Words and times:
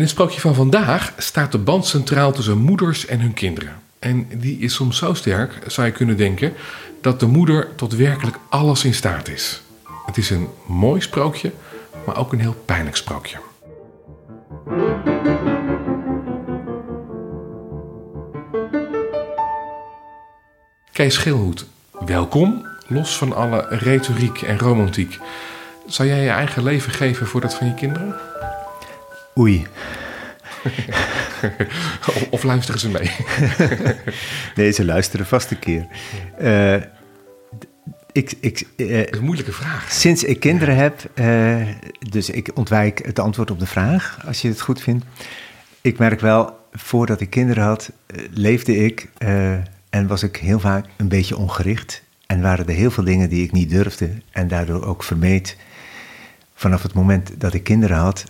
In 0.00 0.06
het 0.06 0.14
sprookje 0.14 0.40
van 0.40 0.54
vandaag 0.54 1.12
staat 1.16 1.52
de 1.52 1.58
band 1.58 1.86
centraal 1.86 2.32
tussen 2.32 2.58
moeders 2.58 3.06
en 3.06 3.20
hun 3.20 3.34
kinderen. 3.34 3.82
En 3.98 4.26
die 4.34 4.58
is 4.58 4.74
soms 4.74 4.96
zo 4.96 5.14
sterk, 5.14 5.58
zou 5.66 5.86
je 5.86 5.92
kunnen 5.92 6.16
denken, 6.16 6.52
dat 7.00 7.20
de 7.20 7.26
moeder 7.26 7.68
tot 7.74 7.94
werkelijk 7.94 8.36
alles 8.48 8.84
in 8.84 8.94
staat 8.94 9.28
is. 9.28 9.62
Het 10.06 10.16
is 10.16 10.30
een 10.30 10.48
mooi 10.66 11.00
sprookje, 11.00 11.52
maar 12.06 12.16
ook 12.16 12.32
een 12.32 12.40
heel 12.40 12.56
pijnlijk 12.64 12.96
sprookje. 12.96 13.36
Kees 20.92 21.14
Schilhoed, 21.14 21.66
welkom. 22.06 22.66
Los 22.86 23.16
van 23.16 23.32
alle 23.32 23.66
retoriek 23.68 24.42
en 24.42 24.58
romantiek. 24.58 25.18
Zou 25.86 26.08
jij 26.08 26.22
je 26.22 26.30
eigen 26.30 26.62
leven 26.62 26.92
geven 26.92 27.26
voor 27.26 27.40
dat 27.40 27.54
van 27.54 27.66
je 27.66 27.74
kinderen? 27.74 28.29
Oei. 29.38 29.66
of 32.30 32.42
luisteren 32.42 32.80
ze 32.80 32.88
mee? 32.88 33.10
nee, 34.56 34.70
ze 34.70 34.84
luisteren 34.84 35.26
vast 35.26 35.50
een 35.50 35.58
keer. 35.58 35.86
Uh, 36.40 36.74
ik, 38.12 38.32
ik, 38.40 38.66
uh, 38.76 38.96
dat 38.96 39.12
is 39.12 39.18
een 39.18 39.24
moeilijke 39.24 39.52
vraag. 39.52 39.92
Sinds 39.92 40.24
ik 40.24 40.40
kinderen 40.40 40.76
heb, 40.76 41.10
uh, 41.14 41.68
dus 42.10 42.30
ik 42.30 42.50
ontwijk 42.54 43.06
het 43.06 43.18
antwoord 43.18 43.50
op 43.50 43.58
de 43.58 43.66
vraag, 43.66 44.18
als 44.26 44.42
je 44.42 44.48
het 44.48 44.60
goed 44.60 44.80
vindt. 44.80 45.04
Ik 45.80 45.98
merk 45.98 46.20
wel, 46.20 46.58
voordat 46.72 47.20
ik 47.20 47.30
kinderen 47.30 47.64
had, 47.64 47.90
leefde 48.30 48.76
ik 48.76 49.08
en 49.90 50.06
was 50.06 50.22
ik 50.22 50.36
heel 50.36 50.60
vaak 50.60 50.86
een 50.96 51.08
beetje 51.08 51.36
ongericht. 51.36 52.02
En 52.26 52.40
waren 52.40 52.66
er 52.66 52.74
heel 52.74 52.90
veel 52.90 53.04
dingen 53.04 53.28
die 53.28 53.44
ik 53.44 53.52
niet 53.52 53.70
durfde 53.70 54.10
en 54.30 54.48
daardoor 54.48 54.84
ook 54.84 55.02
vermeed. 55.02 55.56
Vanaf 56.54 56.82
het 56.82 56.94
moment 56.94 57.40
dat 57.40 57.54
ik 57.54 57.64
kinderen 57.64 57.96
had, 57.96 58.24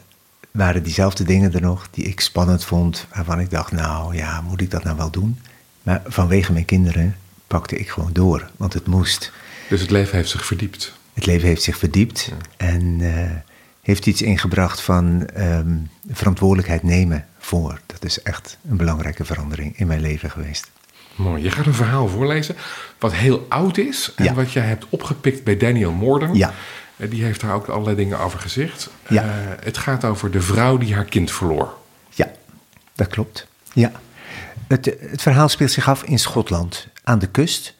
waren 0.51 0.83
diezelfde 0.83 1.25
dingen 1.25 1.55
er 1.55 1.61
nog 1.61 1.89
die 1.91 2.05
ik 2.05 2.21
spannend 2.21 2.65
vond. 2.65 3.07
Waarvan 3.15 3.41
ik 3.41 3.51
dacht, 3.51 3.73
nou 3.73 4.17
ja, 4.17 4.41
moet 4.41 4.61
ik 4.61 4.71
dat 4.71 4.85
nou 4.85 4.97
wel 4.97 5.11
doen? 5.11 5.41
Maar 5.83 6.02
vanwege 6.07 6.52
mijn 6.52 6.65
kinderen 6.65 7.16
pakte 7.46 7.79
ik 7.79 7.88
gewoon 7.91 8.13
door, 8.13 8.51
want 8.57 8.73
het 8.73 8.87
moest. 8.87 9.33
Dus 9.68 9.80
het 9.80 9.91
leven 9.91 10.16
heeft 10.16 10.30
zich 10.30 10.46
verdiept? 10.46 10.99
Het 11.15 11.27
leven 11.27 11.49
heeft 11.49 11.63
zich 11.63 11.79
verdiept 11.79 12.33
en 12.57 13.01
uh, 13.01 13.30
heeft 13.83 14.07
iets 14.07 14.23
ingebracht 14.23 14.80
van 14.80 15.29
um, 15.37 15.91
verantwoordelijkheid 16.11 16.83
nemen 16.83 17.27
voor. 17.38 17.80
Dat 17.87 18.05
is 18.05 18.23
echt 18.23 18.59
een 18.68 18.77
belangrijke 18.77 19.24
verandering 19.24 19.79
in 19.79 19.87
mijn 19.87 20.01
leven 20.01 20.30
geweest. 20.30 20.71
Mooi. 21.15 21.43
Je 21.43 21.51
gaat 21.51 21.66
een 21.66 21.74
verhaal 21.74 22.09
voorlezen 22.09 22.57
wat 22.99 23.13
heel 23.13 23.46
oud 23.49 23.79
is 23.79 24.13
en 24.16 24.35
wat 24.35 24.52
jij 24.52 24.66
hebt 24.66 24.87
opgepikt 24.88 25.45
bij 25.45 25.57
Daniel 25.57 25.93
Morden. 25.93 26.35
Ja. 26.35 26.55
Eh, 27.01 27.10
die 27.10 27.24
heeft 27.24 27.40
daar 27.40 27.54
ook 27.54 27.66
allerlei 27.66 27.96
dingen 27.96 28.18
over 28.18 28.38
gezegd. 28.38 28.90
Ja. 29.09 29.24
Uh, 29.24 29.30
het 29.60 29.79
gaat 29.79 30.04
over 30.04 30.30
de 30.30 30.40
vrouw 30.40 30.79
die 30.79 30.95
haar 30.95 31.04
kind 31.04 31.30
verloor. 31.30 31.76
Ja, 32.10 32.30
dat 32.95 33.06
klopt. 33.06 33.46
Ja. 33.73 33.93
Het, 34.68 34.84
het 35.01 35.23
verhaal 35.23 35.48
speelt 35.48 35.71
zich 35.71 35.88
af 35.88 36.02
in 36.02 36.18
Schotland, 36.18 36.87
aan 37.02 37.18
de 37.18 37.26
kust. 37.26 37.74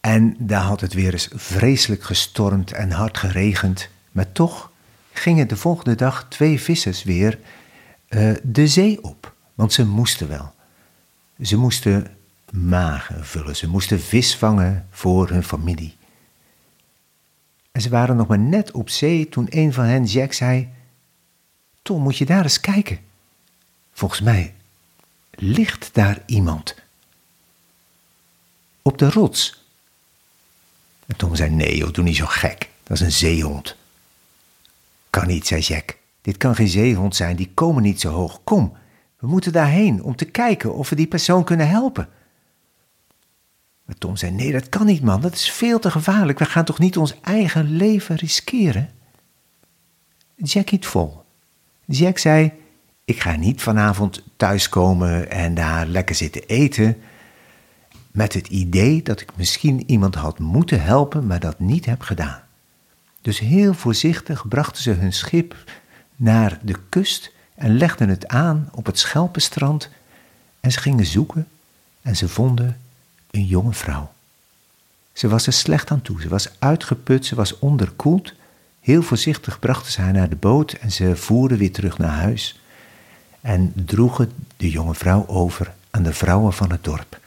En 0.00 0.36
daar 0.38 0.62
had 0.62 0.80
het 0.80 0.92
weer 0.92 1.12
eens 1.12 1.28
vreselijk 1.34 2.02
gestormd 2.02 2.72
en 2.72 2.90
hard 2.90 3.18
geregend. 3.18 3.88
Maar 4.12 4.32
toch 4.32 4.70
gingen 5.12 5.48
de 5.48 5.56
volgende 5.56 5.94
dag 5.94 6.26
twee 6.28 6.60
vissers 6.60 7.02
weer 7.02 7.38
uh, 8.08 8.32
de 8.42 8.66
zee 8.66 9.02
op. 9.02 9.34
Want 9.54 9.72
ze 9.72 9.86
moesten 9.86 10.28
wel. 10.28 10.54
Ze 11.42 11.56
moesten 11.56 12.06
magen 12.50 13.26
vullen. 13.26 13.56
Ze 13.56 13.68
moesten 13.68 14.00
vis 14.00 14.36
vangen 14.36 14.86
voor 14.90 15.28
hun 15.28 15.44
familie. 15.44 15.96
En 17.72 17.80
ze 17.80 17.88
waren 17.88 18.16
nog 18.16 18.26
maar 18.26 18.38
net 18.38 18.70
op 18.70 18.88
zee 18.88 19.28
toen 19.28 19.46
een 19.50 19.72
van 19.72 19.84
hen, 19.84 20.04
Jack, 20.04 20.32
zei: 20.32 20.68
Tom, 21.82 22.02
moet 22.02 22.16
je 22.16 22.24
daar 22.24 22.42
eens 22.42 22.60
kijken. 22.60 22.98
Volgens 23.92 24.20
mij 24.20 24.54
ligt 25.30 25.94
daar 25.94 26.22
iemand. 26.26 26.74
Op 28.82 28.98
de 28.98 29.10
rots. 29.10 29.64
En 31.06 31.16
Tom 31.16 31.34
zei: 31.34 31.50
Nee, 31.50 31.76
joh, 31.76 31.92
doe 31.92 32.04
niet 32.04 32.16
zo 32.16 32.26
gek. 32.26 32.68
Dat 32.82 32.96
is 32.96 33.02
een 33.02 33.12
zeehond. 33.12 33.76
Kan 35.10 35.26
niet, 35.26 35.46
zei 35.46 35.60
Jack. 35.60 35.96
Dit 36.20 36.36
kan 36.36 36.54
geen 36.54 36.68
zeehond 36.68 37.16
zijn, 37.16 37.36
die 37.36 37.50
komen 37.54 37.82
niet 37.82 38.00
zo 38.00 38.10
hoog. 38.10 38.40
Kom, 38.44 38.76
we 39.18 39.26
moeten 39.26 39.52
daarheen 39.52 40.02
om 40.02 40.16
te 40.16 40.24
kijken 40.24 40.74
of 40.74 40.88
we 40.88 40.96
die 40.96 41.06
persoon 41.06 41.44
kunnen 41.44 41.68
helpen. 41.68 42.08
Maar 43.84 43.98
Tom 43.98 44.16
zei: 44.16 44.32
Nee, 44.32 44.52
dat 44.52 44.68
kan 44.68 44.86
niet, 44.86 45.02
man. 45.02 45.20
Dat 45.20 45.34
is 45.34 45.50
veel 45.50 45.78
te 45.78 45.90
gevaarlijk. 45.90 46.38
We 46.38 46.44
gaan 46.44 46.64
toch 46.64 46.78
niet 46.78 46.96
ons 46.96 47.20
eigen 47.20 47.76
leven 47.76 48.16
riskeren? 48.16 48.90
Jack 50.36 50.68
hield 50.68 50.86
vol. 50.86 51.24
Jack 51.84 52.18
zei: 52.18 52.52
Ik 53.04 53.20
ga 53.20 53.36
niet 53.36 53.62
vanavond 53.62 54.22
thuiskomen 54.36 55.30
en 55.30 55.54
daar 55.54 55.86
lekker 55.86 56.14
zitten 56.14 56.46
eten. 56.46 56.96
Met 58.10 58.34
het 58.34 58.48
idee 58.48 59.02
dat 59.02 59.20
ik 59.20 59.36
misschien 59.36 59.90
iemand 59.90 60.14
had 60.14 60.38
moeten 60.38 60.82
helpen, 60.82 61.26
maar 61.26 61.40
dat 61.40 61.58
niet 61.58 61.86
heb 61.86 62.02
gedaan. 62.02 62.42
Dus 63.20 63.38
heel 63.38 63.74
voorzichtig 63.74 64.48
brachten 64.48 64.82
ze 64.82 64.90
hun 64.90 65.12
schip 65.12 65.54
naar 66.16 66.58
de 66.62 66.76
kust 66.88 67.32
en 67.54 67.76
legden 67.76 68.08
het 68.08 68.28
aan 68.28 68.68
op 68.72 68.86
het 68.86 68.98
Schelpenstrand. 68.98 69.90
En 70.60 70.72
ze 70.72 70.80
gingen 70.80 71.06
zoeken 71.06 71.48
en 72.02 72.16
ze 72.16 72.28
vonden 72.28 72.80
een 73.32 73.46
jonge 73.46 73.72
vrouw. 73.72 74.12
Ze 75.12 75.28
was 75.28 75.46
er 75.46 75.52
slecht 75.52 75.90
aan 75.90 76.02
toe, 76.02 76.20
ze 76.20 76.28
was 76.28 76.50
uitgeput, 76.58 77.26
ze 77.26 77.34
was 77.34 77.58
onderkoeld. 77.58 78.32
Heel 78.80 79.02
voorzichtig 79.02 79.58
brachten 79.58 79.92
ze 79.92 80.00
haar 80.00 80.12
naar 80.12 80.28
de 80.28 80.36
boot 80.36 80.72
en 80.72 80.92
ze 80.92 81.16
voerden 81.16 81.58
weer 81.58 81.72
terug 81.72 81.98
naar 81.98 82.18
huis 82.18 82.60
en 83.40 83.72
droegen 83.74 84.32
de 84.56 84.70
jonge 84.70 84.94
vrouw 84.94 85.26
over 85.26 85.74
aan 85.90 86.02
de 86.02 86.14
vrouwen 86.14 86.52
van 86.52 86.70
het 86.70 86.84
dorp. 86.84 87.20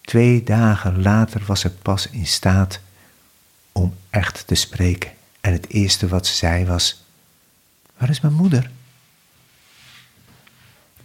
Twee 0.00 0.42
dagen 0.42 1.02
later 1.02 1.42
was 1.46 1.60
ze 1.60 1.70
pas 1.70 2.08
in 2.08 2.26
staat 2.26 2.80
om 3.72 3.94
echt 4.10 4.46
te 4.46 4.54
spreken. 4.54 5.10
En 5.40 5.52
het 5.52 5.68
eerste 5.68 6.08
wat 6.08 6.26
ze 6.26 6.34
zei 6.34 6.64
was: 6.64 7.04
Waar 7.96 8.10
is 8.10 8.20
mijn 8.20 8.34
moeder? 8.34 8.70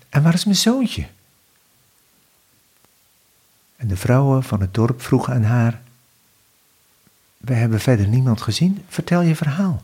En 0.09 0.23
waar 0.23 0.33
is 0.33 0.45
mijn 0.45 0.57
zoontje? 0.57 1.07
En 3.77 3.87
de 3.87 3.97
vrouwen 3.97 4.43
van 4.43 4.61
het 4.61 4.73
dorp 4.73 5.01
vroegen 5.01 5.33
aan 5.33 5.43
haar: 5.43 5.81
We 7.37 7.53
hebben 7.53 7.79
verder 7.79 8.07
niemand 8.07 8.41
gezien, 8.41 8.85
vertel 8.87 9.21
je 9.21 9.35
verhaal. 9.35 9.83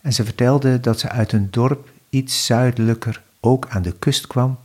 En 0.00 0.12
ze 0.12 0.24
vertelde 0.24 0.80
dat 0.80 1.00
ze 1.00 1.08
uit 1.08 1.32
een 1.32 1.50
dorp 1.50 1.90
iets 2.10 2.46
zuidelijker 2.46 3.22
ook 3.40 3.68
aan 3.68 3.82
de 3.82 3.92
kust 3.92 4.26
kwam 4.26 4.58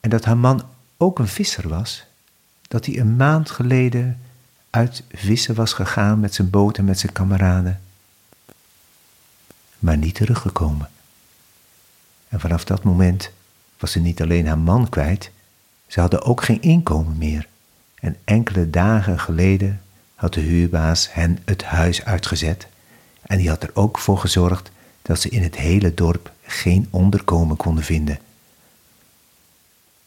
en 0.00 0.10
dat 0.10 0.24
haar 0.24 0.36
man 0.36 0.62
ook 0.96 1.18
een 1.18 1.28
visser 1.28 1.68
was, 1.68 2.04
dat 2.68 2.86
hij 2.86 2.98
een 2.98 3.16
maand 3.16 3.50
geleden 3.50 4.20
uit 4.70 5.02
vissen 5.10 5.54
was 5.54 5.72
gegaan 5.72 6.20
met 6.20 6.34
zijn 6.34 6.50
boot 6.50 6.78
en 6.78 6.84
met 6.84 6.98
zijn 6.98 7.12
kameraden, 7.12 7.80
maar 9.78 9.96
niet 9.96 10.14
teruggekomen. 10.14 10.90
En 12.28 12.40
vanaf 12.40 12.64
dat 12.64 12.82
moment 12.82 13.30
was 13.78 13.92
ze 13.92 13.98
niet 13.98 14.22
alleen 14.22 14.46
haar 14.46 14.58
man 14.58 14.88
kwijt, 14.88 15.30
ze 15.90 16.00
hadden 16.00 16.22
ook 16.22 16.42
geen 16.42 16.62
inkomen 16.62 17.18
meer. 17.18 17.46
En 17.94 18.16
enkele 18.24 18.70
dagen 18.70 19.20
geleden 19.20 19.80
had 20.14 20.34
de 20.34 20.40
huurbaas 20.40 21.12
hen 21.12 21.38
het 21.44 21.64
huis 21.64 22.04
uitgezet. 22.04 22.66
En 23.22 23.38
die 23.38 23.48
had 23.48 23.62
er 23.62 23.70
ook 23.74 23.98
voor 23.98 24.18
gezorgd 24.18 24.70
dat 25.02 25.20
ze 25.20 25.28
in 25.28 25.42
het 25.42 25.56
hele 25.56 25.94
dorp 25.94 26.32
geen 26.42 26.88
onderkomen 26.90 27.56
konden 27.56 27.84
vinden. 27.84 28.18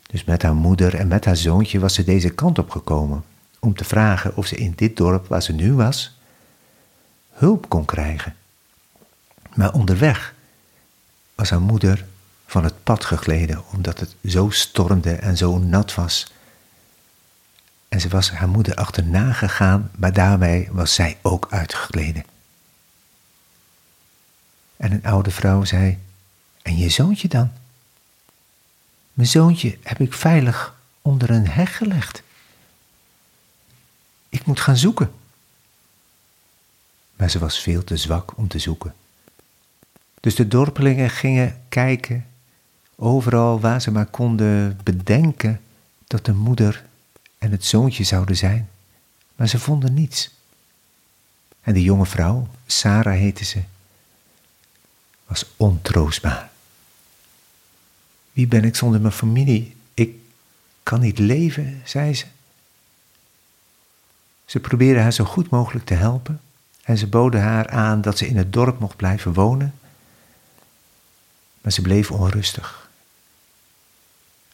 Dus 0.08 0.24
met 0.24 0.42
haar 0.42 0.56
moeder 0.56 0.96
en 0.96 1.08
met 1.08 1.26
haar 1.26 1.38
zoontje 1.38 1.80
was 1.80 1.94
ze 1.94 2.04
deze 2.04 2.30
kant 2.30 2.60
op 2.60 2.70
gekomen 2.70 3.24
om 3.60 3.76
te 3.76 3.84
vragen 3.84 4.36
of 4.36 4.48
ze 4.48 4.56
in 4.56 4.74
dit 4.76 4.98
dorp 4.98 5.28
waar 5.28 5.42
ze 5.42 5.54
nu 5.54 5.74
was 5.74 6.18
hulp 7.32 7.70
kon 7.70 7.86
krijgen. 7.86 8.36
Maar 9.56 9.74
onderweg 9.74 10.34
was 11.36 11.50
haar 11.50 11.62
moeder 11.62 12.06
van 12.54 12.64
het 12.64 12.84
pad 12.84 13.06
gegleden 13.06 13.64
omdat 13.72 14.00
het 14.00 14.16
zo 14.26 14.50
stormde 14.50 15.16
en 15.16 15.38
zo 15.38 15.58
nat 15.58 15.94
was. 15.94 16.32
En 17.90 18.02
ze 18.02 18.10
was 18.10 18.32
haar 18.32 18.48
moeder 18.48 18.76
achterna 18.76 19.34
gegaan, 19.34 19.92
maar 19.98 20.14
daarbij 20.14 20.70
was 20.72 20.94
zij 20.94 21.18
ook 21.22 21.48
uitgegleden. 21.50 22.26
En 24.78 24.92
een 24.92 25.06
oude 25.06 25.32
vrouw 25.32 25.64
zei: 25.64 26.00
En 26.62 26.78
je 26.78 26.90
zoontje 26.90 27.28
dan? 27.28 27.52
Mijn 29.14 29.28
zoontje 29.28 29.78
heb 29.84 30.00
ik 30.00 30.14
veilig 30.14 30.76
onder 31.02 31.30
een 31.30 31.48
heg 31.48 31.78
gelegd. 31.78 32.24
Ik 34.30 34.46
moet 34.46 34.60
gaan 34.60 34.78
zoeken. 34.78 35.14
Maar 37.16 37.30
ze 37.30 37.40
was 37.40 37.60
veel 37.60 37.84
te 37.84 37.98
zwak 37.98 38.38
om 38.38 38.48
te 38.48 38.60
zoeken. 38.60 38.94
Dus 40.20 40.36
de 40.36 40.48
dorpelingen 40.48 41.10
gingen 41.10 41.62
kijken 41.70 42.28
Overal 42.96 43.60
waar 43.60 43.82
ze 43.82 43.92
maar 43.92 44.06
konden 44.06 44.80
bedenken 44.84 45.62
dat 46.08 46.26
de 46.26 46.34
moeder 46.34 46.86
en 47.38 47.52
het 47.52 47.66
zoontje 47.66 48.04
zouden 48.04 48.36
zijn. 48.36 48.70
Maar 49.36 49.48
ze 49.48 49.60
vonden 49.60 49.94
niets. 49.94 50.32
En 51.62 51.74
de 51.74 51.82
jonge 51.82 52.06
vrouw, 52.06 52.48
Sarah 52.66 53.18
heette 53.18 53.44
ze, 53.44 53.62
was 55.26 55.46
ontroostbaar. 55.58 56.52
Wie 58.34 58.48
ben 58.48 58.64
ik 58.64 58.76
zonder 58.76 59.02
mijn 59.02 59.14
familie? 59.14 59.76
Ik 59.94 60.16
kan 60.84 61.00
niet 61.00 61.20
leven, 61.20 61.82
zei 61.86 62.16
ze. 62.16 62.26
Ze 64.46 64.60
probeerden 64.60 65.02
haar 65.02 65.14
zo 65.14 65.24
goed 65.24 65.50
mogelijk 65.50 65.86
te 65.86 65.94
helpen 65.94 66.42
en 66.84 66.98
ze 66.98 67.08
boden 67.08 67.42
haar 67.42 67.70
aan 67.70 68.02
dat 68.02 68.18
ze 68.18 68.28
in 68.28 68.38
het 68.38 68.54
dorp 68.54 68.80
mocht 68.80 68.96
blijven 68.96 69.34
wonen. 69.34 69.74
Maar 71.62 71.72
ze 71.72 71.82
bleef 71.82 72.12
onrustig. 72.12 72.83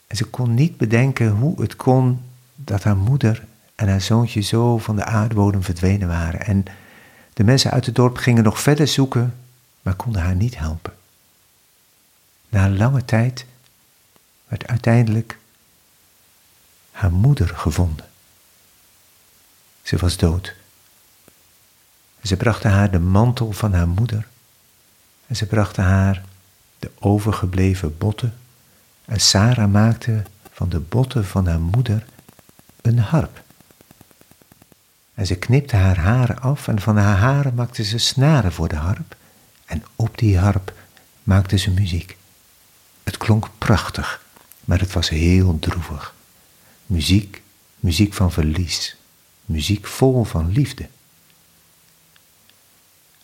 En 0.09 0.17
ze 0.17 0.25
kon 0.25 0.53
niet 0.53 0.77
bedenken 0.77 1.29
hoe 1.29 1.61
het 1.61 1.75
kon 1.75 2.23
dat 2.55 2.83
haar 2.83 2.97
moeder 2.97 3.45
en 3.75 3.87
haar 3.87 4.01
zoontje 4.01 4.41
zo 4.41 4.77
van 4.77 4.95
de 4.95 5.03
aardbodem 5.03 5.63
verdwenen 5.63 6.07
waren. 6.07 6.45
En 6.45 6.65
de 7.33 7.43
mensen 7.43 7.71
uit 7.71 7.85
het 7.85 7.95
dorp 7.95 8.17
gingen 8.17 8.43
nog 8.43 8.59
verder 8.59 8.87
zoeken, 8.87 9.35
maar 9.81 9.95
konden 9.95 10.21
haar 10.21 10.35
niet 10.35 10.57
helpen. 10.57 10.93
Na 12.49 12.69
lange 12.69 13.05
tijd 13.05 13.45
werd 14.47 14.67
uiteindelijk 14.67 15.37
haar 16.91 17.11
moeder 17.11 17.47
gevonden. 17.47 18.05
Ze 19.81 19.97
was 19.97 20.17
dood. 20.17 20.55
Ze 22.23 22.37
brachten 22.37 22.71
haar 22.71 22.91
de 22.91 22.99
mantel 22.99 23.51
van 23.51 23.73
haar 23.73 23.87
moeder 23.87 24.27
en 25.27 25.35
ze 25.35 25.45
brachten 25.45 25.83
haar 25.83 26.23
de 26.79 26.91
overgebleven 26.99 27.97
botten 27.97 28.38
en 29.09 29.19
Sarah 29.19 29.71
maakte 29.71 30.23
van 30.51 30.69
de 30.69 30.79
botten 30.79 31.25
van 31.25 31.47
haar 31.47 31.59
moeder 31.59 32.05
een 32.81 32.99
harp. 32.99 33.43
En 35.13 35.25
ze 35.25 35.35
knipte 35.35 35.75
haar 35.75 35.97
haren 35.97 36.41
af 36.41 36.67
en 36.67 36.81
van 36.81 36.97
haar 36.97 37.17
haren 37.17 37.55
maakte 37.55 37.83
ze 37.83 37.97
snaren 37.97 38.51
voor 38.51 38.67
de 38.67 38.75
harp 38.75 39.15
en 39.65 39.83
op 39.95 40.17
die 40.17 40.37
harp 40.37 40.73
maakte 41.23 41.57
ze 41.57 41.71
muziek. 41.71 42.17
Het 43.03 43.17
klonk 43.17 43.49
prachtig, 43.57 44.25
maar 44.65 44.79
het 44.79 44.93
was 44.93 45.09
heel 45.09 45.59
droevig. 45.59 46.15
Muziek, 46.85 47.41
muziek 47.75 48.13
van 48.13 48.31
verlies, 48.31 48.95
muziek 49.45 49.87
vol 49.87 50.23
van 50.23 50.51
liefde. 50.51 50.87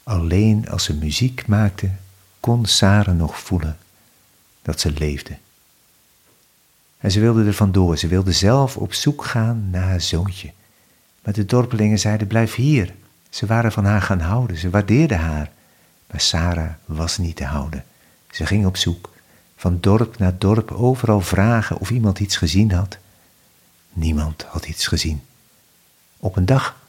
Alleen 0.04 0.70
als 0.70 0.84
ze 0.84 0.94
muziek 0.94 1.48
maakte, 1.48 1.92
kon 2.40 2.66
Sarah 2.66 3.16
nog 3.16 3.40
voelen 3.40 3.78
dat 4.62 4.80
ze 4.80 4.92
leefde. 4.92 5.38
En 7.06 7.12
ze 7.12 7.20
wilde 7.20 7.46
er 7.46 7.54
vandoor, 7.54 7.98
ze 7.98 8.08
wilde 8.08 8.32
zelf 8.32 8.78
op 8.78 8.94
zoek 8.94 9.26
gaan 9.26 9.70
naar 9.70 9.84
haar 9.84 10.02
zoontje. 10.02 10.52
Maar 11.24 11.34
de 11.34 11.46
dorpelingen 11.46 12.00
zeiden: 12.00 12.28
Blijf 12.28 12.56
hier. 12.56 12.94
Ze 13.30 13.46
waren 13.46 13.72
van 13.72 13.86
haar 13.86 14.02
gaan 14.02 14.20
houden, 14.20 14.58
ze 14.58 14.70
waardeerden 14.70 15.18
haar. 15.18 15.52
Maar 16.12 16.20
Sarah 16.20 16.70
was 16.86 17.18
niet 17.18 17.36
te 17.36 17.44
houden. 17.44 17.84
Ze 18.32 18.46
ging 18.46 18.66
op 18.66 18.78
zoek, 18.78 19.14
van 19.56 19.78
dorp 19.82 20.18
naar 20.18 20.38
dorp, 20.38 20.72
overal 20.72 21.22
vragen 21.22 21.78
of 21.78 21.90
iemand 21.90 22.20
iets 22.20 22.38
gezien 22.38 22.72
had. 22.72 22.98
Niemand 23.94 24.44
had 24.44 24.66
iets 24.66 24.88
gezien. 24.88 25.22
Op 26.18 26.36
een 26.36 26.46
dag 26.46 26.82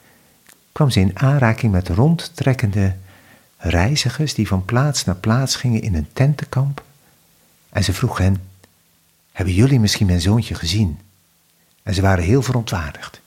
kwam 0.72 0.90
ze 0.90 1.00
in 1.00 1.18
aanraking 1.18 1.72
met 1.72 1.88
rondtrekkende 1.88 2.94
reizigers 3.56 4.34
die 4.34 4.48
van 4.48 4.64
plaats 4.64 5.04
naar 5.04 5.16
plaats 5.16 5.56
gingen 5.56 5.82
in 5.82 5.94
een 5.94 6.08
tentenkamp. 6.12 6.82
En 7.68 7.84
ze 7.84 7.92
vroeg 7.92 8.18
hen: 8.18 8.54
Hebben 9.36 9.54
jullie 9.54 9.80
misschien 9.80 10.06
mijn 10.06 10.20
zoontje 10.20 10.54
gezien? 10.54 10.98
En 11.82 11.94
ze 11.94 12.00
waren 12.00 12.24
heel 12.24 12.42
verontwaardigd. 12.42 13.20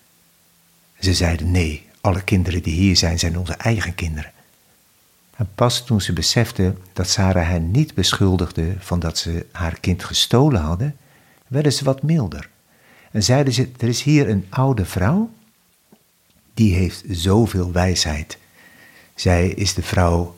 Ze 0.99 1.13
zeiden: 1.13 1.51
Nee, 1.51 1.87
alle 2.01 2.21
kinderen 2.21 2.61
die 2.61 2.73
hier 2.73 2.97
zijn, 2.97 3.19
zijn 3.19 3.37
onze 3.37 3.53
eigen 3.53 3.95
kinderen. 3.95 4.31
En 5.35 5.49
pas 5.55 5.85
toen 5.85 6.01
ze 6.01 6.13
besefte 6.13 6.75
dat 6.93 7.09
Sarah 7.09 7.47
hen 7.47 7.71
niet 7.71 7.93
beschuldigde 7.93 8.75
van 8.79 8.99
dat 8.99 9.17
ze 9.17 9.45
haar 9.51 9.79
kind 9.79 10.03
gestolen 10.03 10.61
hadden, 10.61 10.97
werden 11.47 11.73
ze 11.73 11.83
wat 11.83 12.03
milder. 12.03 12.49
En 13.11 13.23
zeiden 13.23 13.53
ze: 13.53 13.69
Er 13.77 13.87
is 13.87 14.03
hier 14.03 14.29
een 14.29 14.45
oude 14.49 14.85
vrouw, 14.85 15.31
die 16.53 16.75
heeft 16.75 17.03
zoveel 17.09 17.71
wijsheid. 17.71 18.37
Zij 19.15 19.47
is 19.47 19.73
de 19.73 19.83
vrouw 19.83 20.37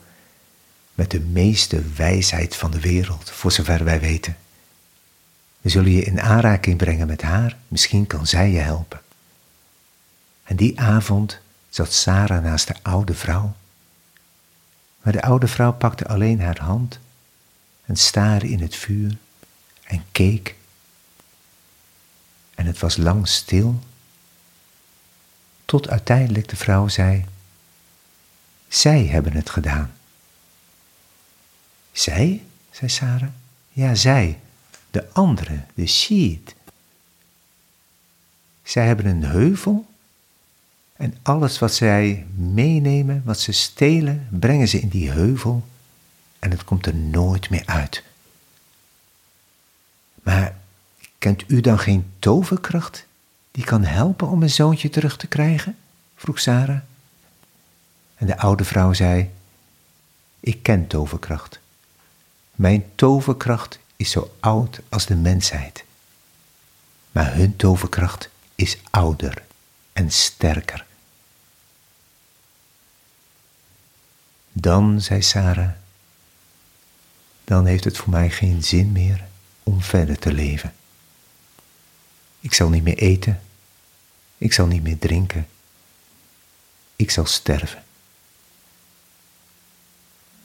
met 0.93 1.11
de 1.11 1.19
meeste 1.19 1.81
wijsheid 1.95 2.55
van 2.55 2.71
de 2.71 2.79
wereld, 2.79 3.29
voor 3.29 3.51
zover 3.51 3.83
wij 3.83 3.99
weten. 3.99 4.35
We 5.61 5.69
zullen 5.69 5.91
je 5.91 6.03
in 6.03 6.21
aanraking 6.21 6.77
brengen 6.77 7.07
met 7.07 7.21
haar, 7.21 7.57
misschien 7.67 8.07
kan 8.07 8.27
zij 8.27 8.51
je 8.51 8.59
helpen. 8.59 9.01
En 10.43 10.55
die 10.55 10.79
avond 10.79 11.39
zat 11.69 11.93
Sarah 11.93 12.43
naast 12.43 12.67
de 12.67 12.75
oude 12.81 13.13
vrouw. 13.13 13.55
Maar 15.01 15.13
de 15.13 15.21
oude 15.21 15.47
vrouw 15.47 15.73
pakte 15.73 16.07
alleen 16.07 16.41
haar 16.41 16.59
hand 16.59 16.99
en 17.85 17.95
staarde 17.95 18.49
in 18.49 18.61
het 18.61 18.75
vuur 18.75 19.17
en 19.83 20.03
keek. 20.11 20.55
En 22.55 22.65
het 22.65 22.79
was 22.79 22.97
lang 22.97 23.27
stil, 23.27 23.79
tot 25.65 25.89
uiteindelijk 25.89 26.47
de 26.49 26.55
vrouw 26.55 26.87
zei, 26.87 27.25
zij 28.67 29.05
hebben 29.05 29.33
het 29.33 29.49
gedaan. 29.49 29.93
Zij? 31.91 32.45
zei 32.71 32.89
Sarah. 32.89 33.29
Ja, 33.69 33.95
zij. 33.95 34.39
De 34.91 35.11
andere, 35.11 35.63
de 35.73 35.87
sheet. 35.87 36.55
Zij 38.63 38.85
hebben 38.85 39.05
een 39.05 39.23
heuvel 39.23 39.85
en 40.93 41.17
alles 41.21 41.59
wat 41.59 41.73
zij 41.73 42.25
meenemen, 42.35 43.21
wat 43.25 43.39
ze 43.39 43.51
stelen, 43.51 44.27
brengen 44.31 44.67
ze 44.67 44.79
in 44.79 44.89
die 44.89 45.11
heuvel 45.11 45.67
en 46.39 46.51
het 46.51 46.63
komt 46.63 46.85
er 46.85 46.95
nooit 46.95 47.49
meer 47.49 47.65
uit. 47.65 48.03
Maar 50.23 50.55
kent 51.17 51.43
u 51.47 51.61
dan 51.61 51.79
geen 51.79 52.11
toverkracht 52.19 53.05
die 53.51 53.63
kan 53.63 53.83
helpen 53.83 54.27
om 54.27 54.41
een 54.41 54.49
zoontje 54.49 54.89
terug 54.89 55.17
te 55.17 55.27
krijgen? 55.27 55.77
vroeg 56.15 56.39
Sarah. 56.39 56.79
En 58.15 58.27
de 58.27 58.37
oude 58.37 58.63
vrouw 58.63 58.93
zei: 58.93 59.29
Ik 60.39 60.63
ken 60.63 60.87
toverkracht. 60.87 61.59
Mijn 62.51 62.85
toverkracht 62.95 63.79
is 64.01 64.11
zo 64.11 64.35
oud 64.39 64.79
als 64.89 65.05
de 65.05 65.15
mensheid. 65.15 65.83
Maar 67.11 67.33
hun 67.33 67.55
toverkracht 67.55 68.29
is 68.55 68.77
ouder 68.89 69.43
en 69.93 70.11
sterker. 70.11 70.85
Dan, 74.51 75.01
zei 75.01 75.21
Sarah, 75.21 75.71
dan 77.43 77.65
heeft 77.65 77.83
het 77.83 77.97
voor 77.97 78.09
mij 78.09 78.29
geen 78.29 78.63
zin 78.63 78.91
meer 78.91 79.27
om 79.63 79.81
verder 79.81 80.19
te 80.19 80.33
leven. 80.33 80.73
Ik 82.39 82.53
zal 82.53 82.69
niet 82.69 82.83
meer 82.83 82.97
eten, 82.97 83.41
ik 84.37 84.53
zal 84.53 84.67
niet 84.67 84.83
meer 84.83 84.99
drinken, 84.99 85.47
ik 86.95 87.11
zal 87.11 87.25
sterven. 87.25 87.83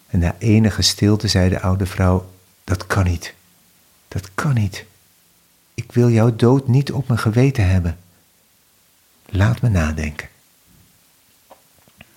En 0.07 0.19
na 0.19 0.37
enige 0.39 0.83
stilte 0.83 1.29
zei 1.29 1.49
de 1.49 1.61
oude 1.61 1.87
vrouw: 1.87 2.33
Dat 2.65 2.87
kan 2.87 3.05
niet, 3.05 3.35
dat 4.17 4.31
kan 4.35 4.55
niet. 4.55 4.85
Ik 5.75 5.93
wil 5.93 6.11
jouw 6.11 6.37
dood 6.37 6.69
niet 6.69 6.93
op 6.93 7.09
mijn 7.09 7.21
geweten 7.21 7.69
hebben. 7.69 7.99
Laat 9.27 9.61
me 9.61 9.69
nadenken. 9.69 10.29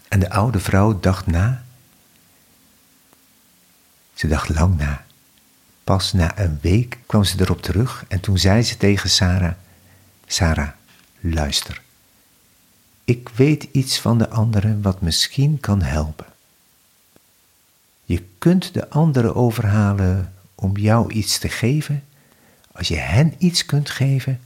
En 0.08 0.20
de 0.20 0.30
oude 0.30 0.60
vrouw 0.60 1.00
dacht 1.00 1.26
na 1.26 1.64
ze 4.14 4.28
dacht 4.28 4.50
lang 4.50 4.78
na. 4.78 5.06
Pas 5.84 6.14
na 6.14 6.40
een 6.40 6.60
week 6.62 6.98
kwam 7.06 7.24
ze 7.24 7.40
erop 7.40 7.62
terug 7.62 8.06
en 8.08 8.20
toen 8.20 8.38
zei 8.38 8.64
ze 8.64 8.78
tegen 8.78 9.10
Sarah: 9.10 9.54
Sarah, 10.26 10.70
luister. 11.20 11.82
Ik 13.04 13.30
weet 13.30 13.68
iets 13.72 14.00
van 14.00 14.18
de 14.18 14.30
anderen 14.30 14.82
wat 14.82 15.02
misschien 15.02 15.60
kan 15.60 15.82
helpen. 15.82 16.26
Je 18.04 18.24
kunt 18.38 18.74
de 18.74 18.90
anderen 18.90 19.36
overhalen 19.36 20.34
om 20.60 20.78
jou 20.78 21.14
iets 21.14 21.38
te 21.38 21.50
geven 21.50 22.04
als 22.72 22.88
je 22.88 22.98
hen 22.98 23.34
iets 23.38 23.66
kunt 23.66 23.90
geven 23.90 24.40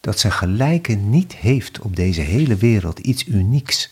dat 0.00 0.18
zijn 0.18 0.32
gelijke 0.32 0.92
niet 0.92 1.34
heeft 1.34 1.80
op 1.80 1.96
deze 1.96 2.20
hele 2.20 2.56
wereld, 2.56 2.98
iets 2.98 3.26
unieks. 3.26 3.90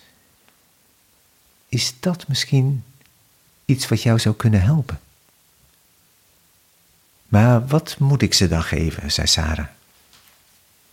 Is 1.68 1.94
dat 2.00 2.28
misschien 2.28 2.84
iets 3.64 3.88
wat 3.88 4.02
jou 4.02 4.18
zou 4.18 4.34
kunnen 4.34 4.62
helpen. 4.62 5.00
Maar 7.28 7.66
wat 7.66 7.98
moet 7.98 8.22
ik 8.22 8.34
ze 8.34 8.48
dan 8.48 8.62
geven, 8.62 9.12
zei 9.12 9.26
Sarah. 9.26 9.66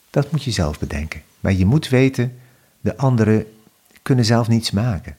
Dat 0.10 0.32
moet 0.32 0.44
je 0.44 0.52
zelf 0.52 0.80
bedenken. 0.80 1.24
Maar 1.40 1.54
je 1.54 1.66
moet 1.66 1.90
weten, 1.90 2.40
de 2.82 2.98
anderen 2.98 3.54
kunnen 4.02 4.26
zelf 4.26 4.48
niets 4.48 4.72
maken. 4.72 5.18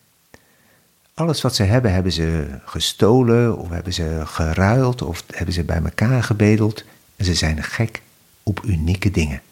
Alles 1.16 1.40
wat 1.40 1.54
ze 1.54 1.62
hebben, 1.62 1.92
hebben 1.92 2.12
ze 2.12 2.58
gestolen 2.64 3.58
of 3.58 3.68
hebben 3.68 3.92
ze 3.92 4.22
geruild 4.24 5.02
of 5.02 5.24
hebben 5.34 5.54
ze 5.54 5.64
bij 5.64 5.82
elkaar 5.82 6.22
gebedeld. 6.22 6.84
En 7.16 7.24
ze 7.24 7.34
zijn 7.34 7.62
gek 7.62 8.02
op 8.42 8.62
unieke 8.64 9.10
dingen. 9.10 9.42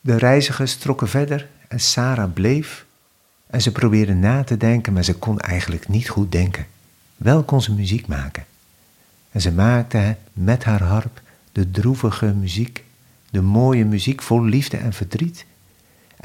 De 0.00 0.16
reizigers 0.16 0.76
trokken 0.76 1.08
verder 1.08 1.48
en 1.68 1.80
Sarah 1.80 2.32
bleef 2.32 2.86
En 3.46 3.62
ze 3.62 3.72
probeerde 3.72 4.14
na 4.14 4.44
te 4.44 4.56
denken, 4.56 4.92
maar 4.92 5.04
ze 5.04 5.14
kon 5.14 5.38
eigenlijk 5.40 5.88
niet 5.88 6.08
goed 6.08 6.32
denken. 6.32 6.66
Wel 7.16 7.44
kon 7.44 7.62
ze 7.62 7.72
muziek 7.72 8.06
maken. 8.06 8.44
En 9.30 9.40
ze 9.40 9.52
maakte 9.52 10.16
met 10.32 10.64
haar 10.64 10.82
harp 10.82 11.20
de 11.52 11.70
droevige 11.70 12.26
muziek, 12.26 12.84
de 13.30 13.40
mooie 13.40 13.84
muziek 13.84 14.22
vol 14.22 14.44
liefde 14.44 14.76
en 14.76 14.92
verdriet. 14.92 15.46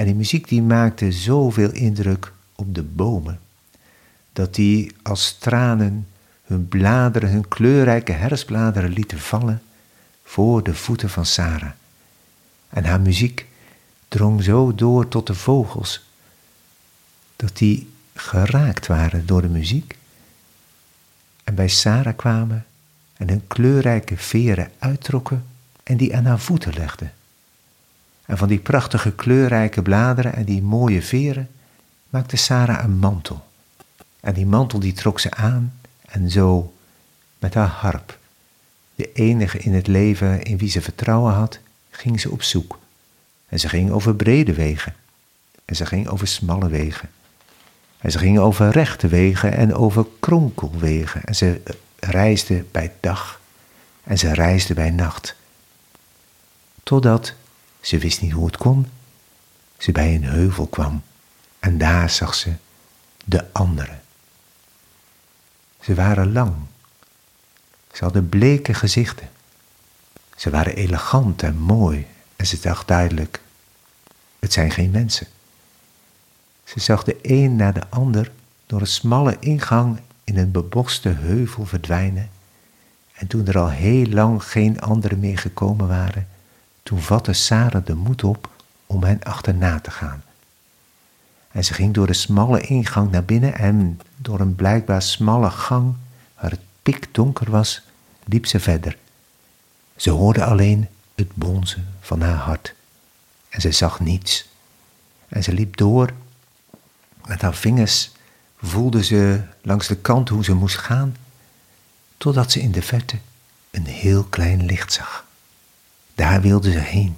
En 0.02 0.08
die 0.08 0.16
muziek 0.16 0.48
die 0.48 0.62
maakte 0.62 1.12
zoveel 1.12 1.72
indruk 1.72 2.32
op 2.56 2.76
de 2.76 2.84
bomen, 2.84 3.40
dat 4.34 4.56
die 4.56 4.92
als 5.02 5.38
tranen 5.38 6.08
hun 6.44 6.68
bladeren, 6.68 7.30
hun 7.30 7.48
kleurrijke 7.48 8.12
herfstbladeren 8.12 8.94
lieten 8.94 9.20
vallen 9.20 9.62
voor 10.24 10.64
de 10.64 10.76
voeten 10.76 11.10
van 11.10 11.26
Sarah. 11.26 11.72
En 12.70 12.86
haar 12.86 13.02
muziek 13.02 13.46
drong 14.08 14.44
zo 14.44 14.76
door 14.76 15.08
tot 15.08 15.28
de 15.28 15.36
vogels, 15.36 16.04
dat 17.36 17.58
die 17.58 17.90
geraakt 18.14 18.88
waren 18.88 19.26
door 19.26 19.42
de 19.42 19.50
muziek 19.50 19.98
en 21.44 21.56
bij 21.56 21.68
Sarah 21.68 22.18
kwamen 22.18 22.66
en 23.18 23.30
hun 23.30 23.48
kleurrijke 23.48 24.18
veren 24.18 24.72
uittrokken 24.80 25.46
en 25.84 25.98
die 25.98 26.16
aan 26.16 26.26
haar 26.26 26.40
voeten 26.40 26.74
legden. 26.74 27.14
En 28.26 28.38
van 28.38 28.48
die 28.48 28.60
prachtige 28.60 29.12
kleurrijke 29.12 29.82
bladeren 29.82 30.34
en 30.34 30.46
die 30.46 30.62
mooie 30.62 31.02
veren 31.02 31.50
maakte 32.10 32.38
Sarah 32.38 32.84
een 32.84 32.98
mantel. 32.98 33.48
En 34.20 34.34
die 34.34 34.46
mantel 34.46 34.80
die 34.80 34.94
trok 34.94 35.20
ze 35.20 35.32
aan 35.32 35.74
en 36.06 36.30
zo 36.30 36.74
met 37.40 37.54
haar 37.54 37.68
harp, 37.68 38.18
de 38.96 39.12
enige 39.14 39.58
in 39.58 39.74
het 39.74 39.88
leven 39.88 40.44
in 40.44 40.58
wie 40.58 40.70
ze 40.70 40.82
vertrouwen 40.82 41.34
had, 41.34 41.60
ging 41.90 42.20
ze 42.20 42.32
op 42.32 42.44
zoek. 42.44 42.80
En 43.48 43.60
ze 43.60 43.70
ging 43.70 43.92
over 43.92 44.16
brede 44.16 44.54
wegen 44.54 44.96
en 45.66 45.76
ze 45.76 45.86
ging 45.86 46.08
over 46.08 46.28
smalle 46.28 46.70
wegen. 46.70 47.10
En 47.98 48.12
ze 48.12 48.18
ging 48.18 48.40
over 48.40 48.70
rechte 48.70 49.08
wegen 49.08 49.54
en 49.54 49.74
over 49.74 50.06
kronkelwegen. 50.20 51.24
En 51.24 51.36
ze 51.36 51.62
reisde 52.00 52.66
bij 52.72 52.92
dag 53.00 53.42
en 54.04 54.18
ze 54.18 54.34
reisde 54.34 54.74
bij 54.74 54.90
nacht. 54.90 55.36
Totdat, 56.84 57.34
ze 57.82 57.98
wist 57.98 58.22
niet 58.22 58.32
hoe 58.32 58.46
het 58.46 58.58
kon, 58.58 58.88
ze 59.78 59.92
bij 59.92 60.16
een 60.16 60.24
heuvel 60.24 60.68
kwam. 60.68 61.04
En 61.60 61.78
daar 61.78 62.10
zag 62.10 62.36
ze 62.36 62.54
de 63.26 63.46
anderen. 63.52 64.02
Ze 65.80 65.96
waren 65.96 66.32
lang. 66.32 66.54
Ze 67.92 68.04
hadden 68.04 68.30
bleke 68.30 68.74
gezichten. 68.74 69.30
Ze 70.36 70.50
waren 70.50 70.76
elegant 70.76 71.44
en 71.44 71.58
mooi 71.58 72.08
en 72.36 72.48
ze 72.48 72.60
dacht 72.60 72.88
duidelijk, 72.88 73.42
het 74.40 74.54
zijn 74.54 74.72
geen 74.72 74.92
mensen. 74.92 75.28
Ze 76.64 76.80
zag 76.80 77.04
de 77.04 77.18
een 77.22 77.56
na 77.56 77.72
de 77.72 77.90
ander 77.90 78.32
door 78.66 78.82
een 78.82 78.88
smalle 78.88 79.38
ingang 79.40 80.00
in 80.24 80.38
een 80.38 80.52
beboste 80.52 81.10
heuvel 81.10 81.66
verdwijnen. 81.66 82.30
En 83.14 83.28
toen 83.28 83.48
er 83.48 83.58
al 83.58 83.70
heel 83.70 84.06
lang 84.06 84.44
geen 84.44 84.82
anderen 84.82 85.20
meer 85.20 85.38
gekomen 85.38 85.88
waren, 85.88 86.28
toen 86.84 87.02
vatte 87.02 87.34
Sarah 87.34 87.86
de 87.86 87.96
moed 87.96 88.24
op 88.24 88.50
om 88.86 89.04
hen 89.04 89.24
achterna 89.24 89.80
te 89.80 89.92
gaan. 89.92 90.24
En 91.52 91.64
ze 91.64 91.74
ging 91.74 91.94
door 91.94 92.08
de 92.08 92.14
smalle 92.14 92.62
ingang 92.62 93.12
naar 93.12 93.24
binnen 93.24 93.54
en 93.56 94.00
door 94.16 94.40
een 94.40 94.56
blijkbaar 94.56 95.02
smalle 95.02 95.50
gang, 95.50 95.94
waar 96.40 96.52
het 96.52 96.60
pikdonker 96.84 97.52
was, 97.52 97.82
liep 98.24 98.46
ze 98.46 98.60
verder. 98.60 98.98
Ze 99.96 100.10
hoorde 100.10 100.44
alleen 100.44 100.88
het 101.16 101.36
bonzen 101.36 101.88
van 102.00 102.22
haar 102.22 102.36
hart. 102.36 102.74
En 103.50 103.62
ze 103.62 103.72
zag 103.72 104.00
niets. 104.00 104.50
En 105.28 105.44
ze 105.44 105.54
liep 105.54 105.78
door. 105.78 106.14
Met 107.26 107.42
haar 107.42 107.56
vingers 107.56 108.12
voelde 108.58 109.04
ze 109.04 109.42
langs 109.62 109.88
de 109.88 109.98
kant 109.98 110.30
hoe 110.30 110.44
ze 110.44 110.54
moest 110.54 110.78
gaan, 110.78 111.16
totdat 112.18 112.52
ze 112.52 112.62
in 112.62 112.72
de 112.72 112.82
verte 112.82 113.18
een 113.72 113.86
heel 113.86 114.24
klein 114.24 114.66
licht 114.66 114.94
zag. 114.94 115.26
Daar 116.22 116.42
wilde 116.42 116.72
ze 116.72 116.80
heen. 116.80 117.18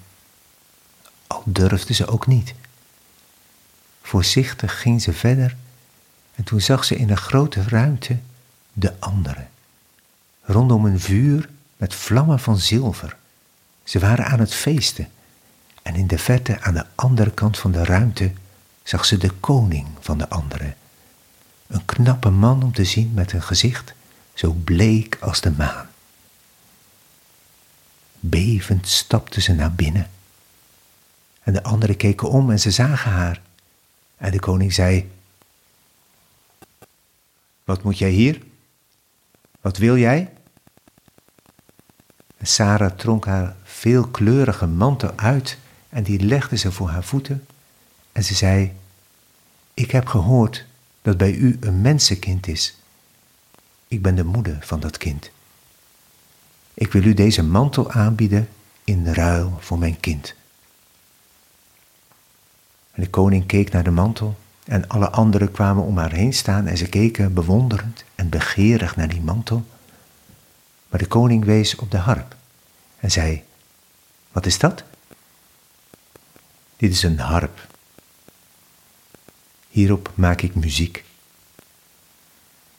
Al 1.28 1.44
durfde 1.46 1.94
ze 1.94 2.08
ook 2.08 2.28
niet. 2.28 2.54
Voorzichtig 4.02 4.82
ging 4.82 5.02
ze 5.02 5.14
verder 5.14 5.56
en 6.36 6.44
toen 6.44 6.62
zag 6.62 6.84
ze 6.84 6.96
in 6.96 7.10
een 7.10 7.18
grote 7.18 7.64
ruimte 7.64 8.18
de 8.74 8.94
anderen. 9.00 9.50
Rondom 10.42 10.86
een 10.86 11.00
vuur 11.00 11.50
met 11.78 11.96
vlammen 11.96 12.40
van 12.40 12.58
zilver. 12.58 13.16
Ze 13.84 14.00
waren 14.00 14.26
aan 14.26 14.40
het 14.40 14.54
feesten 14.54 15.10
en 15.82 15.96
in 15.96 16.08
de 16.08 16.18
verte 16.18 16.62
aan 16.62 16.74
de 16.74 16.86
andere 16.96 17.32
kant 17.32 17.58
van 17.58 17.72
de 17.72 17.84
ruimte 17.84 18.32
zag 18.84 19.06
ze 19.06 19.18
de 19.18 19.32
koning 19.32 19.88
van 20.00 20.18
de 20.18 20.30
anderen. 20.30 20.76
Een 21.68 21.86
knappe 21.86 22.30
man 22.30 22.64
om 22.64 22.74
te 22.74 22.86
zien 22.86 23.12
met 23.14 23.34
een 23.34 23.44
gezicht 23.44 23.94
zo 24.34 24.52
bleek 24.52 25.18
als 25.22 25.42
de 25.42 25.52
maan. 25.52 25.92
Bevend 28.26 28.88
stapte 28.88 29.42
ze 29.42 29.54
naar 29.54 29.74
binnen. 29.74 30.10
En 31.42 31.54
de 31.54 31.64
anderen 31.64 31.98
keken 31.98 32.30
om 32.30 32.52
en 32.52 32.60
ze 32.60 32.72
zagen 32.72 33.12
haar. 33.12 33.42
En 34.18 34.32
de 34.32 34.40
koning 34.40 34.74
zei: 34.74 35.12
Wat 37.64 37.84
moet 37.84 37.98
jij 37.98 38.10
hier? 38.10 38.42
Wat 39.62 39.78
wil 39.78 39.98
jij? 39.98 40.34
En 42.38 42.48
Sarah 42.48 42.92
tronk 42.92 43.26
haar 43.26 43.56
veelkleurige 43.64 44.68
mantel 44.68 45.14
uit 45.16 45.58
en 45.90 46.04
die 46.04 46.20
legde 46.20 46.58
ze 46.58 46.72
voor 46.72 46.90
haar 46.90 47.04
voeten. 47.04 47.46
En 48.12 48.24
ze 48.24 48.34
zei: 48.34 48.74
Ik 49.74 49.92
heb 49.92 50.08
gehoord 50.08 50.66
dat 51.02 51.18
bij 51.18 51.34
u 51.34 51.58
een 51.60 51.82
mensenkind 51.82 52.48
is. 52.48 52.78
Ik 53.88 54.02
ben 54.02 54.16
de 54.16 54.24
moeder 54.24 54.58
van 54.62 54.80
dat 54.80 54.98
kind. 54.98 55.32
Ik 56.74 56.92
wil 56.92 57.04
u 57.04 57.14
deze 57.14 57.44
mantel 57.44 57.92
aanbieden 57.92 58.50
in 58.84 59.14
ruil 59.14 59.58
voor 59.60 59.80
mijn 59.80 60.00
kind. 60.00 60.36
De 62.96 63.10
koning 63.10 63.46
keek 63.46 63.72
naar 63.72 63.84
de 63.84 63.92
mantel 63.92 64.36
en 64.66 64.88
alle 64.88 65.10
anderen 65.10 65.52
kwamen 65.52 65.84
om 65.84 65.98
haar 65.98 66.12
heen 66.12 66.34
staan 66.34 66.68
en 66.68 66.78
ze 66.78 66.90
keken 66.90 67.34
bewonderend 67.34 68.04
en 68.16 68.30
begeerig 68.30 68.96
naar 68.96 69.08
die 69.08 69.22
mantel. 69.22 69.66
Maar 70.90 71.00
de 71.00 71.08
koning 71.08 71.46
wees 71.46 71.76
op 71.76 71.92
de 71.92 71.98
harp 71.98 72.36
en 73.00 73.12
zei, 73.12 73.44
wat 74.32 74.46
is 74.46 74.60
dat? 74.60 74.84
Dit 76.78 76.92
is 76.92 77.04
een 77.04 77.20
harp. 77.20 77.68
Hierop 79.70 80.12
maak 80.16 80.42
ik 80.42 80.56
muziek. 80.56 81.04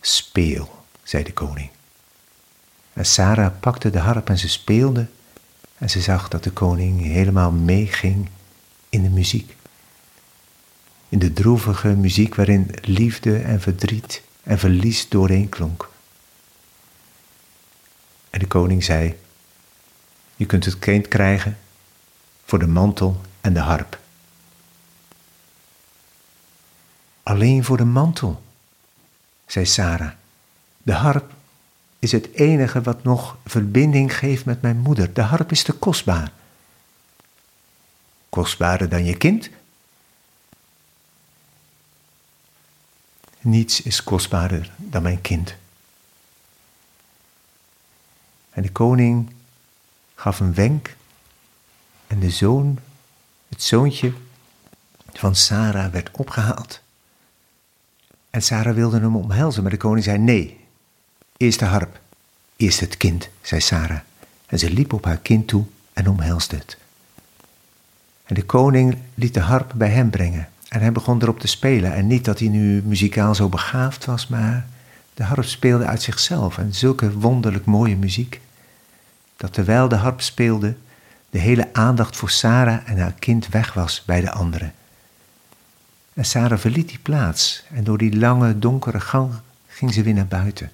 Speel, 0.01 0.85
zei 1.03 1.25
de 1.25 1.33
koning. 1.33 1.71
En 2.95 3.07
Sarah 3.07 3.53
pakte 3.61 3.91
de 3.91 3.99
harp 3.99 4.29
en 4.29 4.39
ze 4.39 4.49
speelde 4.49 5.07
en 5.79 5.91
ze 5.91 6.01
zag 6.01 6.29
dat 6.29 6.45
de 6.45 6.51
koning 6.51 7.03
helemaal 7.03 7.51
meeging 7.51 8.29
in 8.89 9.03
de 9.03 9.09
muziek 9.09 9.57
in 11.15 11.21
de 11.21 11.33
droevige 11.33 11.89
muziek 11.89 12.35
waarin 12.35 12.71
liefde 12.81 13.39
en 13.39 13.61
verdriet 13.61 14.23
en 14.43 14.59
verlies 14.59 15.09
dooreenklonk. 15.09 15.91
En 18.31 18.39
de 18.39 18.47
koning 18.47 18.85
zei, 18.85 19.19
je 20.37 20.47
kunt 20.47 20.65
het 20.65 20.79
kind 20.79 21.09
krijgen 21.09 21.59
voor 22.45 22.59
de 22.59 22.67
mantel 22.67 23.21
en 23.41 23.55
de 23.55 23.61
harp. 23.61 23.99
Alleen 27.23 27.65
voor 27.65 27.77
de 27.77 27.85
mantel, 27.85 28.43
zei 29.47 29.67
Sarah. 29.67 30.13
De 30.83 30.93
harp 30.93 31.34
is 32.05 32.13
het 32.13 32.33
enige 32.33 32.83
wat 32.83 33.03
nog 33.03 33.37
verbinding 33.45 34.17
geeft 34.17 34.45
met 34.45 34.63
mijn 34.63 34.79
moeder. 34.79 35.15
De 35.15 35.21
harp 35.21 35.51
is 35.51 35.63
te 35.63 35.73
kostbaar. 35.73 36.33
Kostbaarder 38.29 38.89
dan 38.89 39.05
je 39.05 39.17
kind? 39.17 39.51
Niets 43.41 43.83
is 43.83 44.03
kostbaarder 44.03 44.73
dan 44.77 45.03
mijn 45.03 45.21
kind. 45.21 45.55
En 48.51 48.63
de 48.63 48.73
koning 48.73 49.33
gaf 50.15 50.41
een 50.41 50.55
wenk 50.55 50.97
en 52.07 52.21
de 52.21 52.31
zoon, 52.31 52.79
het 53.49 53.63
zoontje 53.63 54.13
van 55.13 55.35
Sarah 55.35 55.93
werd 55.93 56.11
opgehaald. 56.13 56.81
En 58.31 58.43
Sarah 58.43 58.75
wilde 58.75 59.01
hem 59.01 59.17
omhelzen, 59.17 59.63
maar 59.63 59.73
de 59.73 59.77
koning 59.77 60.05
zei 60.05 60.19
nee. 60.19 60.64
Eerst 61.37 61.59
de 61.59 61.65
harp, 61.65 62.01
eerst 62.57 62.81
het 62.81 62.97
kind, 62.97 63.29
zei 63.41 63.61
Sarah. 63.61 64.01
En 64.47 64.59
ze 64.59 64.71
liep 64.71 64.93
op 64.93 65.05
haar 65.05 65.19
kind 65.19 65.49
toe 65.49 65.65
en 65.93 66.09
omhelsde 66.09 66.57
het. 66.57 66.77
En 68.25 68.35
de 68.35 68.45
koning 68.45 68.97
liet 69.15 69.35
de 69.35 69.41
harp 69.41 69.73
bij 69.77 69.89
hem 69.89 70.11
brengen. 70.11 70.49
En 70.69 70.81
hij 70.81 70.93
begon 70.93 71.23
erop 71.23 71.41
te 71.41 71.47
spelen. 71.47 71.95
En 71.95 72.07
niet 72.07 72.25
dat 72.25 72.39
hij 72.39 72.49
nu 72.49 72.83
muzikaal 72.83 73.35
zo 73.35 73.49
begaafd 73.49 74.05
was, 74.05 74.27
maar 74.27 74.67
de 75.15 75.23
harp 75.23 75.45
speelde 75.45 75.85
uit 75.85 76.03
zichzelf. 76.03 76.59
En 76.59 76.75
zulke 76.75 77.13
wonderlijk 77.13 77.65
mooie 77.65 77.97
muziek. 77.97 78.41
Dat 79.37 79.53
terwijl 79.53 79.89
de 79.89 79.97
harp 79.97 80.21
speelde, 80.21 80.77
de 81.31 81.39
hele 81.39 81.69
aandacht 81.73 82.17
voor 82.17 82.31
Sarah 82.31 82.89
en 82.89 82.99
haar 82.99 83.15
kind 83.19 83.49
weg 83.49 83.73
was 83.73 84.03
bij 84.07 84.21
de 84.21 84.31
anderen. 84.31 84.75
En 86.13 86.25
Sarah 86.25 86.59
verliet 86.59 86.89
die 86.89 86.99
plaats 86.99 87.65
en 87.73 87.85
door 87.85 87.99
die 87.99 88.17
lange, 88.17 88.59
donkere 88.59 89.01
gang 89.01 89.33
ging 89.67 89.93
ze 89.93 90.03
weer 90.03 90.15
naar 90.15 90.27
buiten. 90.27 90.71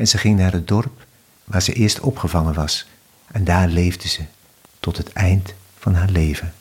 En 0.00 0.08
ze 0.08 0.18
ging 0.18 0.38
naar 0.38 0.52
het 0.52 0.68
dorp 0.68 1.06
waar 1.44 1.62
ze 1.62 1.72
eerst 1.72 2.00
opgevangen 2.00 2.54
was. 2.54 2.86
En 3.32 3.44
daar 3.44 3.68
leefde 3.68 4.08
ze 4.08 4.20
tot 4.80 4.96
het 4.96 5.12
eind 5.12 5.54
van 5.78 5.94
haar 5.94 6.08
leven. 6.08 6.54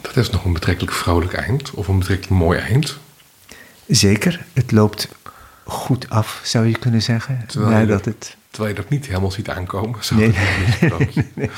Dat 0.00 0.16
is 0.16 0.30
nog 0.30 0.44
een 0.44 0.52
betrekkelijk 0.52 0.92
vrolijk 0.92 1.32
eind, 1.32 1.70
of 1.70 1.88
een 1.88 1.98
betrekkelijk 1.98 2.34
mooi 2.42 2.58
eind. 2.58 2.98
Zeker, 3.86 4.44
het 4.52 4.72
loopt 4.72 5.08
goed 5.64 6.08
af, 6.10 6.40
zou 6.44 6.66
je 6.66 6.78
kunnen 6.78 7.02
zeggen. 7.02 7.44
Terwijl 7.46 7.80
je, 7.80 7.86
dat 7.86 8.04
het... 8.04 8.36
terwijl 8.50 8.74
je 8.74 8.80
dat 8.80 8.90
niet 8.90 9.06
helemaal 9.06 9.30
ziet 9.30 9.50
aankomen. 9.50 10.04
Zo 10.04 10.14
Nee. 10.14 10.32
nee. 10.80 11.30
nee, 11.34 11.50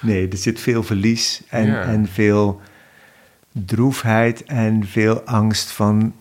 nee, 0.00 0.28
er 0.28 0.36
zit 0.36 0.60
veel 0.60 0.82
verlies 0.82 1.42
en, 1.48 1.66
Ja. 1.66 1.82
en 1.82 2.08
veel 2.12 2.60
droefheid 3.52 4.44
en 4.44 4.86
veel 4.88 5.20
angst 5.20 5.70
van, 5.70 6.14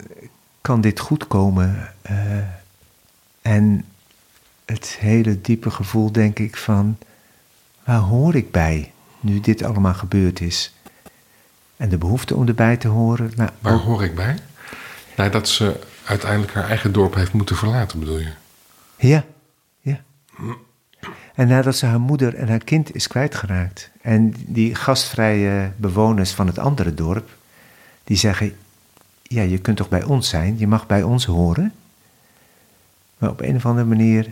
kan 0.64 0.82
dit 0.82 1.00
goed 1.00 1.28
komen? 1.28 1.94
Eh, 2.02 2.16
en 3.42 3.86
het 4.66 4.96
hele 5.00 5.42
diepe 5.42 5.72
gevoel, 5.72 6.12
denk 6.12 6.40
ik, 6.40 6.58
van, 6.58 6.98
waar 7.84 8.00
hoor 8.00 8.36
ik 8.36 8.52
bij 8.52 8.92
nu 9.20 9.40
dit 9.40 9.64
allemaal 9.64 9.94
gebeurd 9.94 10.42
is? 10.42 10.74
En 11.78 11.90
de 11.90 11.98
behoefte 11.98 12.36
om 12.36 12.48
erbij 12.48 12.78
te 12.78 12.88
horen, 12.88 13.32
maar 13.38 13.52
Waar 13.60 13.74
ook- 13.74 13.82
hoor 13.82 14.04
ik 14.04 14.16
bij? 14.16 14.36
Nou, 15.16 15.30
dat 15.30 15.48
ze 15.48 15.80
uiteindelijk 16.04 16.54
haar 16.54 16.68
eigen 16.68 16.92
dorp 16.92 17.14
heeft 17.16 17.34
moeten 17.34 17.56
verlaten, 17.56 18.00
bedoel 18.00 18.20
je? 18.20 18.32
Ja, 18.98 19.26
ja. 19.82 20.00
En 21.36 21.48
nadat 21.48 21.76
ze 21.76 21.86
haar 21.86 22.00
moeder 22.00 22.36
en 22.36 22.48
haar 22.50 22.64
kind 22.64 22.96
is 22.96 23.08
kwijtgeraakt. 23.08 23.90
En 24.02 24.34
die 24.38 24.76
gastvrije 24.76 25.72
bewoners 25.78 26.32
van 26.32 26.48
het 26.48 26.60
andere 26.60 26.94
dorp, 26.94 27.30
die 28.04 28.18
zeggen: 28.18 28.56
Ja, 29.24 29.42
je 29.42 29.58
kunt 29.58 29.78
toch 29.78 29.90
bij 29.90 30.04
ons 30.04 30.30
zijn, 30.30 30.58
je 30.58 30.68
mag 30.68 30.88
bij 30.88 31.04
ons 31.04 31.26
horen. 31.26 31.74
Maar 33.18 33.30
op 33.30 33.42
een 33.42 33.56
of 33.56 33.66
andere 33.66 33.88
manier 33.88 34.28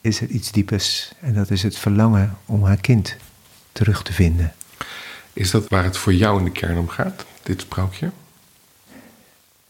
is 0.00 0.20
er 0.20 0.28
iets 0.28 0.52
diepers. 0.52 1.12
En 1.20 1.34
dat 1.34 1.50
is 1.50 1.62
het 1.62 1.78
verlangen 1.78 2.36
om 2.46 2.64
haar 2.64 2.80
kind 2.80 3.16
terug 3.72 4.02
te 4.02 4.12
vinden. 4.12 4.54
Is 5.32 5.50
dat 5.50 5.68
waar 5.68 5.84
het 5.84 5.96
voor 5.96 6.14
jou 6.14 6.38
in 6.38 6.44
de 6.44 6.50
kern 6.50 6.78
om 6.78 6.88
gaat, 6.88 7.24
dit 7.42 7.60
sprookje? 7.60 8.10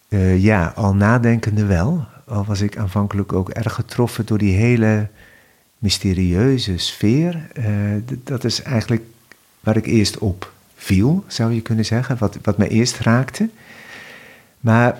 Eh, 0.08 0.42
ja, 0.42 0.72
al 0.76 0.94
nadenkende 0.94 1.64
wel. 1.64 2.06
Al 2.24 2.44
was 2.44 2.60
ik 2.60 2.76
aanvankelijk 2.76 3.32
ook 3.32 3.50
erg 3.50 3.74
getroffen 3.74 4.26
door 4.26 4.38
die 4.38 4.56
hele 4.56 5.08
mysterieuze 5.78 6.78
sfeer. 6.78 7.48
Eh, 7.52 7.66
dat 8.24 8.44
is 8.44 8.62
eigenlijk 8.62 9.02
waar 9.60 9.76
ik 9.76 9.86
eerst 9.86 10.18
op 10.18 10.52
viel, 10.76 11.24
zou 11.26 11.52
je 11.52 11.60
kunnen 11.60 11.84
zeggen. 11.84 12.18
Wat, 12.18 12.38
wat 12.42 12.58
mij 12.58 12.68
eerst 12.68 12.98
raakte. 12.98 13.48
Maar 14.66 14.98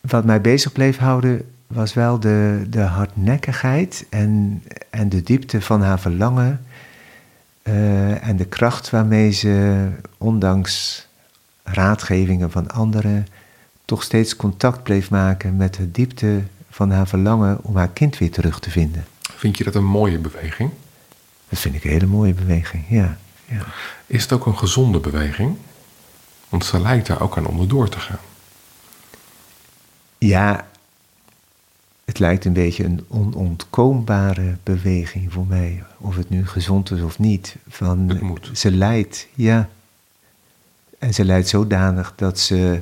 wat 0.00 0.24
mij 0.24 0.40
bezig 0.40 0.72
bleef 0.72 0.98
houden 0.98 1.54
was 1.66 1.94
wel 1.94 2.20
de, 2.20 2.66
de 2.68 2.80
hardnekkigheid 2.80 4.06
en, 4.10 4.62
en 4.90 5.08
de 5.08 5.22
diepte 5.22 5.60
van 5.60 5.82
haar 5.82 6.00
verlangen. 6.00 6.64
eh, 7.62 8.28
en 8.28 8.36
de 8.36 8.44
kracht 8.44 8.90
waarmee 8.90 9.30
ze, 9.30 9.86
ondanks 10.18 11.06
raadgevingen 11.62 12.50
van 12.50 12.70
anderen, 12.70 13.26
toch 13.84 14.02
steeds 14.02 14.36
contact 14.36 14.82
bleef 14.82 15.10
maken 15.10 15.56
met 15.56 15.74
de 15.74 15.90
diepte 15.90 16.42
van 16.70 16.90
haar 16.90 17.08
verlangen 17.08 17.58
om 17.62 17.76
haar 17.76 17.90
kind 17.90 18.18
weer 18.18 18.30
terug 18.30 18.60
te 18.60 18.70
vinden. 18.70 19.04
Vind 19.20 19.58
je 19.58 19.64
dat 19.64 19.74
een 19.74 19.84
mooie 19.84 20.18
beweging? 20.18 20.70
Dat 21.48 21.58
vind 21.58 21.74
ik 21.74 21.84
een 21.84 21.90
hele 21.90 22.06
mooie 22.06 22.34
beweging, 22.34 22.84
ja. 22.88 23.16
ja. 23.44 23.62
Is 24.06 24.22
het 24.22 24.32
ook 24.32 24.46
een 24.46 24.58
gezonde 24.58 24.98
beweging? 24.98 25.56
Want 26.48 26.64
ze 26.64 26.80
lijkt 26.80 27.06
daar 27.06 27.20
ook 27.20 27.36
aan 27.36 27.46
onderdoor 27.46 27.88
te 27.88 27.98
gaan. 27.98 28.18
Ja, 30.20 30.66
het 32.04 32.18
lijkt 32.18 32.44
een 32.44 32.52
beetje 32.52 32.84
een 32.84 33.04
onontkoombare 33.08 34.56
beweging 34.62 35.32
voor 35.32 35.46
mij. 35.46 35.82
Of 35.98 36.16
het 36.16 36.30
nu 36.30 36.46
gezond 36.46 36.90
is 36.90 37.00
of 37.00 37.18
niet. 37.18 37.56
Van. 37.68 38.20
Ze 38.52 38.70
lijdt, 38.70 39.26
ja. 39.34 39.68
En 40.98 41.14
ze 41.14 41.24
lijdt 41.24 41.48
zodanig 41.48 42.12
dat 42.16 42.38
ze... 42.38 42.80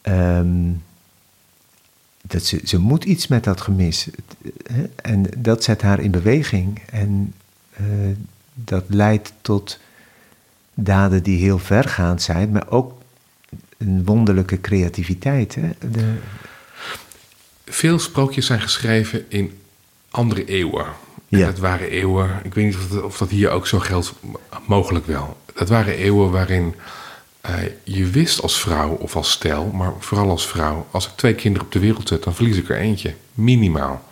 ehm, 0.00 0.70
dat 2.22 2.42
ze, 2.44 2.60
ze 2.64 2.78
moet 2.78 3.04
iets 3.04 3.26
met 3.26 3.44
dat 3.44 3.60
gemis. 3.60 4.08
En 4.96 5.26
dat 5.38 5.64
zet 5.64 5.82
haar 5.82 6.00
in 6.00 6.10
beweging. 6.10 6.78
En 6.90 7.34
eh, 7.70 7.84
dat 8.54 8.84
leidt 8.88 9.32
tot 9.40 9.78
daden 10.74 11.22
die 11.22 11.38
heel 11.38 11.58
vergaand 11.58 12.22
zijn, 12.22 12.50
maar 12.50 12.70
ook 12.70 13.01
een 13.82 14.04
wonderlijke 14.04 14.60
creativiteit. 14.60 15.54
Hè? 15.54 15.70
De, 15.90 16.14
Veel 17.64 17.98
sprookjes 17.98 18.46
zijn 18.46 18.60
geschreven 18.60 19.24
in 19.28 19.58
andere 20.10 20.44
eeuwen. 20.44 20.86
Ja. 21.28 21.38
En 21.38 21.44
dat 21.44 21.58
waren 21.58 21.88
eeuwen, 21.88 22.40
ik 22.42 22.54
weet 22.54 22.64
niet 22.64 22.76
of 22.76 22.88
dat, 22.88 23.02
of 23.02 23.18
dat 23.18 23.30
hier 23.30 23.50
ook 23.50 23.66
zo 23.66 23.78
geldt, 23.78 24.12
mogelijk 24.66 25.06
wel. 25.06 25.36
Dat 25.54 25.68
waren 25.68 25.94
eeuwen 25.94 26.30
waarin 26.30 26.74
eh, 27.40 27.54
je 27.84 28.06
wist 28.06 28.42
als 28.42 28.60
vrouw 28.60 28.90
of 28.90 29.16
als 29.16 29.30
stel, 29.30 29.66
maar 29.66 29.92
vooral 29.98 30.30
als 30.30 30.46
vrouw, 30.46 30.86
als 30.90 31.06
ik 31.06 31.12
twee 31.16 31.34
kinderen 31.34 31.66
op 31.66 31.72
de 31.72 31.78
wereld 31.78 32.08
zet, 32.08 32.22
dan 32.22 32.34
verlies 32.34 32.56
ik 32.56 32.68
er 32.68 32.76
eentje, 32.76 33.14
minimaal. 33.34 34.04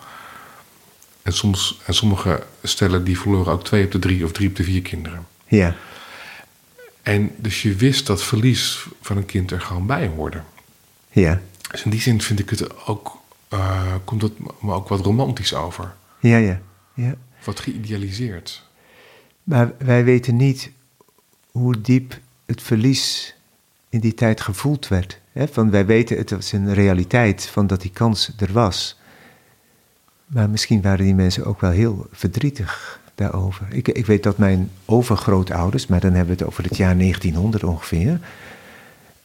En, 1.23 1.33
soms, 1.33 1.81
en 1.87 1.95
sommige 1.95 2.43
stellen 2.63 3.05
die 3.05 3.21
verloren 3.21 3.53
ook 3.53 3.65
twee 3.65 3.85
op 3.85 3.93
de 3.93 3.99
drie 3.99 4.25
of 4.25 4.33
drie 4.33 4.49
op 4.49 4.57
de 4.57 4.65
vier 4.65 4.83
kinderen. 4.83 5.27
ja, 5.49 5.75
En 7.11 7.31
dus 7.37 7.63
je 7.63 7.75
wist 7.75 8.07
dat 8.07 8.23
verlies 8.23 8.87
van 9.01 9.17
een 9.17 9.27
kind 9.27 9.51
er 9.51 9.61
gewoon 9.61 9.87
bij 9.87 10.07
hoorde. 10.07 10.43
ja, 11.11 11.41
Dus 11.71 11.83
in 11.83 11.91
die 11.91 12.01
zin 12.01 12.23
vind 12.23 12.39
ik 12.39 12.51
het 12.51 12.87
ook, 12.87 13.19
eh, 13.49 13.95
komt 14.05 14.23
het 14.23 14.63
me 14.63 14.73
ook 14.73 14.89
wat 14.89 15.01
romantisch 15.01 15.55
over. 15.55 15.95
ja, 16.21 16.37
ja, 16.37 16.61
ja. 16.95 17.15
Wat 17.45 17.61
geïdealiseerd. 17.61 18.63
Maar 19.43 19.73
wij 19.79 20.05
weten 20.05 20.37
niet 20.37 20.71
hoe 21.51 21.81
diep 21.81 22.19
het 22.47 22.63
verlies 22.63 23.35
in 23.89 24.01
die 24.01 24.15
tijd 24.15 24.41
gevoeld 24.41 24.89
werd. 24.89 25.21
Hè? 25.33 25.49
Van 25.49 25.71
wij 25.71 25.87
weten 25.87 26.17
het 26.17 26.31
was 26.31 26.53
een 26.53 26.75
realiteit 26.75 27.47
van 27.47 27.67
dat 27.67 27.81
die 27.81 27.91
kans 27.91 28.33
er 28.39 28.53
was. 28.53 28.99
Maar 30.27 30.51
misschien 30.51 30.83
waren 30.83 31.05
die 31.05 31.15
mensen 31.15 31.45
ook 31.45 31.61
wel 31.61 31.71
heel 31.71 32.07
verdrietig 32.13 33.00
daarover. 33.21 33.67
Ik, 33.71 33.89
ik 33.89 34.07
weet 34.07 34.23
dat 34.23 34.39
mijn 34.39 34.71
overgrootouders, 34.85 35.87
maar 35.87 36.01
dan 36.01 36.13
hebben 36.13 36.37
we 36.37 36.41
het 36.43 36.51
over 36.51 36.65
het 36.65 36.77
jaar 36.77 36.97
1900 36.97 37.65
ongeveer, 37.65 38.21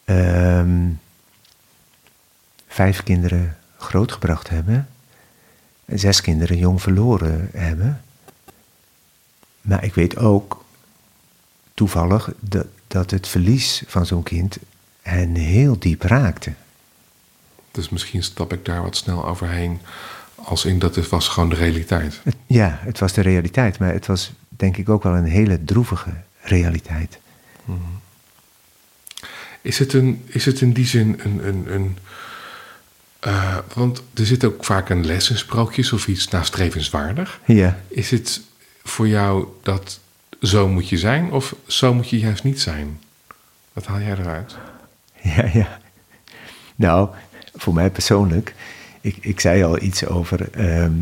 ehm, 0.03 0.87
vijf 2.67 3.03
kinderen 3.03 3.57
grootgebracht 3.77 4.49
hebben 4.49 4.87
en 5.85 5.99
zes 5.99 6.21
kinderen 6.21 6.57
jong 6.57 6.81
verloren 6.81 7.49
hebben. 7.53 8.01
Maar 9.61 9.83
ik 9.83 9.93
weet 9.93 10.17
ook 10.17 10.65
toevallig 11.73 12.33
dat, 12.39 12.67
dat 12.87 13.11
het 13.11 13.27
verlies 13.27 13.83
van 13.87 14.05
zo'n 14.05 14.23
kind 14.23 14.57
hen 15.01 15.35
heel 15.35 15.79
diep 15.79 16.01
raakte. 16.01 16.53
Dus 17.71 17.89
misschien 17.89 18.23
stap 18.23 18.53
ik 18.53 18.65
daar 18.65 18.81
wat 18.81 18.95
snel 18.95 19.27
overheen. 19.27 19.79
Als 20.45 20.65
in 20.65 20.79
dat 20.79 20.95
het 20.95 21.09
was 21.09 21.27
gewoon 21.27 21.49
de 21.49 21.55
realiteit. 21.55 22.19
Het- 22.23 22.35
ja, 22.45 22.79
het 22.81 22.99
was 22.99 23.13
de 23.13 23.21
realiteit, 23.21 23.79
maar 23.79 23.93
het 23.93 24.05
was 24.05 24.31
denk 24.49 24.77
ik 24.77 24.89
ook 24.89 25.03
wel 25.03 25.13
een 25.15 25.25
hele 25.25 25.63
droevige 25.63 26.09
realiteit. 26.41 27.17
Is 29.61 29.79
het, 29.79 29.93
een, 29.93 30.23
is 30.25 30.45
het 30.45 30.61
in 30.61 30.73
die 30.73 30.85
zin 30.85 31.19
een. 31.23 31.47
een, 31.47 31.73
een 31.73 31.97
eh, 33.19 33.57
want 33.73 34.01
er 34.13 34.25
zit 34.25 34.43
ook 34.45 34.65
vaak 34.65 34.89
een 34.89 35.05
les 35.05 35.29
in 35.29 35.37
sprookjes 35.37 35.91
of 35.93 36.07
iets 36.07 36.27
nastrevenswaardig. 36.27 37.39
Ja, 37.45 37.77
Is 37.87 38.11
het 38.11 38.41
voor 38.83 39.07
jou 39.07 39.47
dat 39.63 39.99
zo 40.41 40.67
moet 40.67 40.89
je 40.89 40.97
zijn 40.97 41.31
of 41.31 41.55
zo 41.67 41.93
moet 41.93 42.09
je 42.09 42.19
juist 42.19 42.43
niet 42.43 42.61
zijn? 42.61 42.99
Wat 43.73 43.85
haal 43.85 43.99
jij 43.99 44.11
eruit? 44.17 44.55
ja, 45.21 45.49
ja. 45.53 45.79
Nou, 46.75 47.09
voor 47.55 47.73
mij 47.73 47.89
persoonlijk, 47.89 48.53
ik, 49.05 49.17
ik 49.21 49.39
zei 49.39 49.63
al 49.63 49.81
iets 49.81 50.05
over 50.05 50.51
ehm, 50.51 50.93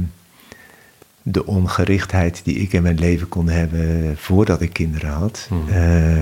de 1.22 1.46
ongerichtheid 1.46 2.42
die 2.44 2.56
ik 2.56 2.74
in 2.74 2.82
mijn 2.82 3.00
leven 3.00 3.30
kon 3.30 3.50
hebben 3.50 4.18
voordat 4.18 4.62
ik 4.62 4.74
kinderen 4.74 5.10
had. 5.10 5.46
Hmm. 5.50 5.70
Eh, 5.70 6.22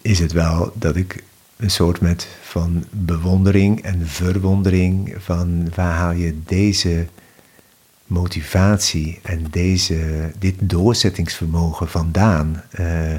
is 0.00 0.18
het 0.18 0.32
wel 0.32 0.72
dat 0.74 0.96
ik 0.96 1.22
een 1.56 1.70
soort 1.70 2.00
met 2.00 2.28
van 2.42 2.84
bewondering 2.90 3.82
en 3.82 4.06
verwondering 4.06 5.14
van 5.18 5.72
waar 5.74 5.94
haal 5.94 6.12
je 6.12 6.38
deze 6.44 7.06
motivatie 8.06 9.18
en 9.22 9.46
deze, 9.50 10.30
dit 10.38 10.54
doorzettingsvermogen 10.58 11.88
vandaan? 11.88 12.62
Eh, 12.70 13.14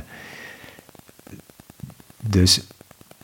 dus 2.20 2.62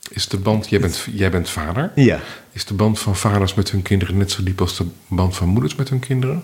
Is 0.09 0.27
de 0.27 0.37
band, 0.37 0.69
jij 0.69 0.79
bent, 0.79 1.07
jij 1.11 1.31
bent 1.31 1.49
vader. 1.49 1.91
ja, 1.95 2.19
Is 2.59 2.65
de 2.65 2.73
band 2.73 2.99
van 2.99 3.15
vaders 3.15 3.53
met 3.53 3.71
hun 3.71 3.81
kinderen 3.81 4.17
net 4.17 4.31
zo 4.31 4.43
diep 4.43 4.61
als 4.61 4.77
de 4.77 4.85
band 5.07 5.35
van 5.35 5.47
moeders 5.47 5.75
met 5.75 5.89
hun 5.89 5.99
kinderen? 5.99 6.43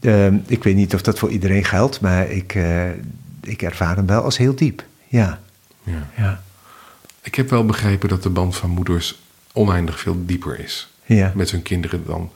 Ehm, 0.00 0.38
ik 0.46 0.62
weet 0.62 0.74
niet 0.74 0.94
of 0.94 1.02
dat 1.02 1.18
voor 1.18 1.30
iedereen 1.30 1.64
geldt, 1.64 2.00
maar 2.00 2.30
ik, 2.30 2.54
eh, 2.54 2.90
ik 3.40 3.62
ervaar 3.62 3.96
hem 3.96 4.06
wel 4.06 4.22
als 4.22 4.36
heel 4.36 4.54
diep. 4.54 4.84
Ja, 5.06 5.40
Ja. 5.82 6.10
ja, 6.16 6.42
Ik 7.22 7.34
heb 7.34 7.50
wel 7.50 7.64
begrepen 7.64 8.08
dat 8.08 8.22
de 8.22 8.30
band 8.30 8.56
van 8.56 8.70
moeders 8.70 9.18
oneindig 9.52 10.00
veel 10.00 10.24
dieper 10.26 10.58
is 10.58 10.88
ja. 11.04 11.32
met 11.34 11.50
hun 11.50 11.62
kinderen 11.62 12.06
dan, 12.06 12.32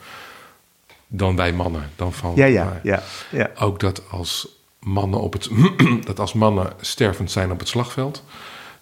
dan 1.07 1.35
wij 1.35 1.53
mannen. 1.53 1.89
Dan 1.95 2.13
van, 2.13 2.33
Ja, 2.35 2.45
ja, 2.45 2.79
ja, 2.83 3.03
ja. 3.31 3.51
Ook 3.55 3.79
dat 3.79 4.09
als 4.09 4.47
mannen 4.79 5.19
op 5.19 5.33
het 5.33 5.49
dat 6.05 6.19
als 6.19 6.33
mannen 6.33 6.73
stervend 6.81 7.31
zijn 7.31 7.51
op 7.51 7.59
het 7.59 7.67
slagveld, 7.67 8.23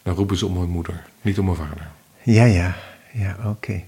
dan 0.04 0.16
roepen 0.16 0.38
ze 0.38 0.46
om 0.46 0.58
hun 0.58 0.70
moeder, 0.70 1.06
niet 1.22 1.40
om 1.40 1.48
hun 1.48 1.56
vader. 1.56 1.90
Ja, 2.24 2.46
ja, 2.46 2.76
ja, 3.12 3.38
oké. 3.46 3.82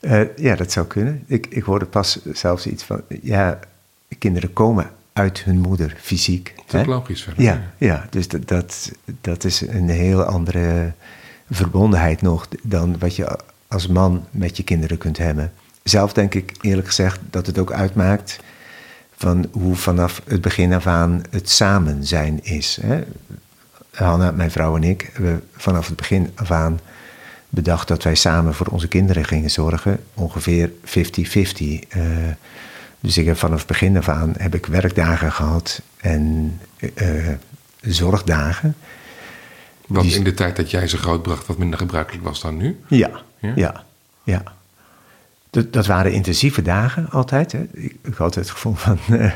Eh, 0.00 0.36
ja, 0.36 0.54
dat 0.54 0.72
zou 0.72 0.86
kunnen. 0.86 1.24
Ik, 1.26 1.46
ik 1.46 1.62
hoorde 1.62 1.84
pas 1.84 2.18
zelfs 2.32 2.66
iets 2.66 2.82
van, 2.82 3.02
ja, 3.22 3.58
kinderen 4.18 4.52
komen 4.52 4.90
uit 5.12 5.44
hun 5.44 5.58
moeder 5.58 5.96
fysiek. 6.00 6.54
Dat 6.66 6.80
is 6.80 6.86
logisch 6.86 7.22
verder. 7.22 7.42
Ja, 7.42 7.72
ja, 7.78 8.06
dus 8.10 8.28
dat, 8.28 8.48
dat, 8.48 8.92
dat 9.20 9.44
is 9.44 9.60
een 9.60 9.88
heel 9.88 10.22
andere 10.22 10.92
verbondenheid 11.50 12.22
nog 12.22 12.48
dan 12.62 12.98
wat 12.98 13.16
je 13.16 13.38
als 13.68 13.86
man 13.86 14.24
met 14.30 14.56
je 14.56 14.62
kinderen 14.62 14.98
kunt 14.98 15.18
hebben. 15.18 15.52
Zelf 15.82 16.12
denk 16.12 16.34
ik 16.34 16.52
eerlijk 16.60 16.86
gezegd 16.86 17.20
dat 17.30 17.46
het 17.46 17.58
ook 17.58 17.72
uitmaakt 17.72 18.40
van 19.16 19.48
hoe 19.52 19.76
vanaf 19.76 20.22
het 20.24 20.40
begin 20.40 20.72
af 20.72 20.86
aan 20.86 21.22
het 21.30 21.50
samen 21.50 22.04
zijn 22.04 22.44
is. 22.44 22.78
Hè? 22.82 23.04
Hanna, 23.90 24.30
mijn 24.30 24.50
vrouw 24.50 24.76
en 24.76 24.84
ik, 24.84 25.10
hebben 25.12 25.42
vanaf 25.56 25.86
het 25.86 25.96
begin 25.96 26.30
af 26.34 26.50
aan 26.50 26.80
bedacht 27.48 27.88
dat 27.88 28.02
wij 28.02 28.14
samen 28.14 28.54
voor 28.54 28.66
onze 28.66 28.88
kinderen 28.88 29.24
gingen 29.24 29.50
zorgen. 29.50 29.98
Ongeveer 30.14 30.70
50-50. 30.84 30.88
Eh, 31.88 32.00
dus 33.00 33.18
ik 33.18 33.26
heb 33.26 33.36
vanaf 33.36 33.58
het 33.58 33.66
begin 33.66 33.96
af 33.96 34.08
aan 34.08 34.34
heb 34.38 34.54
ik 34.54 34.66
werkdagen 34.66 35.32
gehad 35.32 35.82
en 35.96 36.58
eh, 36.94 37.28
zorgdagen. 37.80 38.76
Wat 39.86 40.02
Die- 40.02 40.14
in 40.14 40.24
de 40.24 40.34
tijd 40.34 40.56
dat 40.56 40.70
jij 40.70 40.88
ze 40.88 40.96
grootbracht 40.96 41.46
wat 41.46 41.58
minder 41.58 41.78
gebruikelijk 41.78 42.24
was 42.24 42.40
dan 42.40 42.56
nu. 42.56 42.80
Ja, 42.88 43.10
Ja? 43.38 43.52
ja, 43.56 43.84
ja. 44.24 44.42
Dat, 45.50 45.72
dat 45.72 45.86
waren 45.86 46.12
intensieve 46.12 46.62
dagen 46.62 47.10
altijd. 47.10 47.52
Hè. 47.52 47.66
Ik, 47.72 47.96
ik 48.02 48.14
had 48.14 48.34
het 48.34 48.50
gevoel 48.50 48.74
van. 48.74 48.98
eh, 49.20 49.32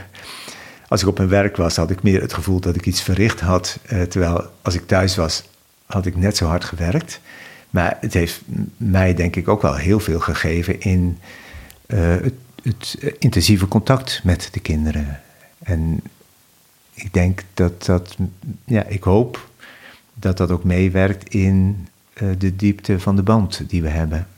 als 0.89 1.03
ik 1.03 1.09
op 1.09 1.17
mijn 1.17 1.29
werk 1.31 1.57
was, 1.57 1.77
had 1.77 1.91
ik 1.91 2.03
meer 2.03 2.21
het 2.21 2.33
gevoel 2.33 2.61
dat 2.61 2.77
ik 2.77 2.87
iets 2.87 3.03
verricht 3.03 3.41
had. 3.41 3.79
terwijl 4.09 4.51
als 4.63 4.75
ik 4.75 4.87
thuis 4.87 5.17
was, 5.17 5.43
had 5.87 6.07
ik 6.07 6.17
net 6.17 6.37
zo 6.37 6.47
hard 6.47 6.65
gewerkt. 6.65 7.21
Maar 7.71 7.97
het 8.01 8.15
heeft 8.15 8.41
mij 8.77 9.15
denk 9.15 9.37
ik 9.37 9.49
ook 9.49 9.63
wel 9.63 9.75
heel 9.75 10.01
veel 10.01 10.21
gegeven 10.21 10.81
in 10.81 11.19
eh, 11.87 12.11
het, 12.11 12.35
het 12.63 12.97
eh, 13.01 13.13
intensieve 13.19 13.69
contact 13.69 14.21
met 14.25 14.49
de 14.53 14.61
kinderen. 14.61 15.21
En 15.63 16.01
ik 16.95 17.13
denk 17.13 17.43
dat 17.55 17.85
dat, 17.85 18.17
ja, 18.65 18.85
ik 18.85 19.03
hoop 19.03 19.49
dat 20.15 20.37
dat 20.37 20.51
ook 20.51 20.65
meewerkt 20.65 21.35
in 21.35 21.89
eh, 22.13 22.29
de 22.39 22.57
diepte 22.57 23.01
van 23.01 23.17
de 23.17 23.23
band 23.23 23.63
die 23.67 23.83
we 23.83 23.89
hebben. 23.89 24.29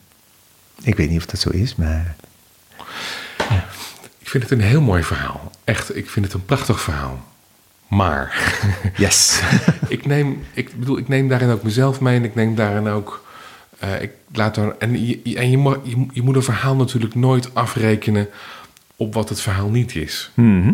Ik 0.83 0.97
weet 0.97 1.09
niet 1.11 1.19
of 1.19 1.27
dat 1.27 1.41
zo 1.41 1.51
is, 1.51 1.77
maar 1.77 2.17
Ik 4.19 4.29
vind 4.29 4.51
het 4.51 4.53
een 4.53 4.67
heel 4.67 4.81
mooi 4.81 5.03
verhaal. 5.03 5.51
Echt, 5.65 5.97
ik 5.97 6.11
vind 6.11 6.25
het 6.25 6.35
een 6.35 6.45
prachtig 6.45 6.81
verhaal. 6.81 7.32
Maar 7.97 8.59
yes. 8.97 9.41
ik 9.89 10.07
neem, 10.07 10.45
ik 10.53 10.79
bedoel, 10.79 10.99
ik 10.99 11.09
neem 11.09 11.29
daarin 11.29 11.51
ook 11.51 11.63
mezelf 11.63 12.01
mee 12.01 12.17
en 12.17 12.25
ik 12.25 12.35
neem 12.35 12.55
daarin 12.55 12.87
ook. 12.89 13.25
eh, 13.79 14.03
ik 14.03 14.11
laat 14.33 14.57
er, 14.57 14.77
en 14.79 15.07
je, 15.07 15.21
en 15.37 15.51
je, 15.51 15.81
je, 15.83 16.07
je 16.13 16.23
moet 16.23 16.37
een 16.37 16.43
verhaal 16.43 16.77
natuurlijk 16.77 17.15
nooit 17.15 17.55
afrekenen 17.55 18.29
op 18.97 19.15
wat 19.15 19.29
het 19.29 19.41
verhaal 19.41 19.69
niet 19.69 19.95
is. 19.95 20.31
Mhm. 20.35 20.73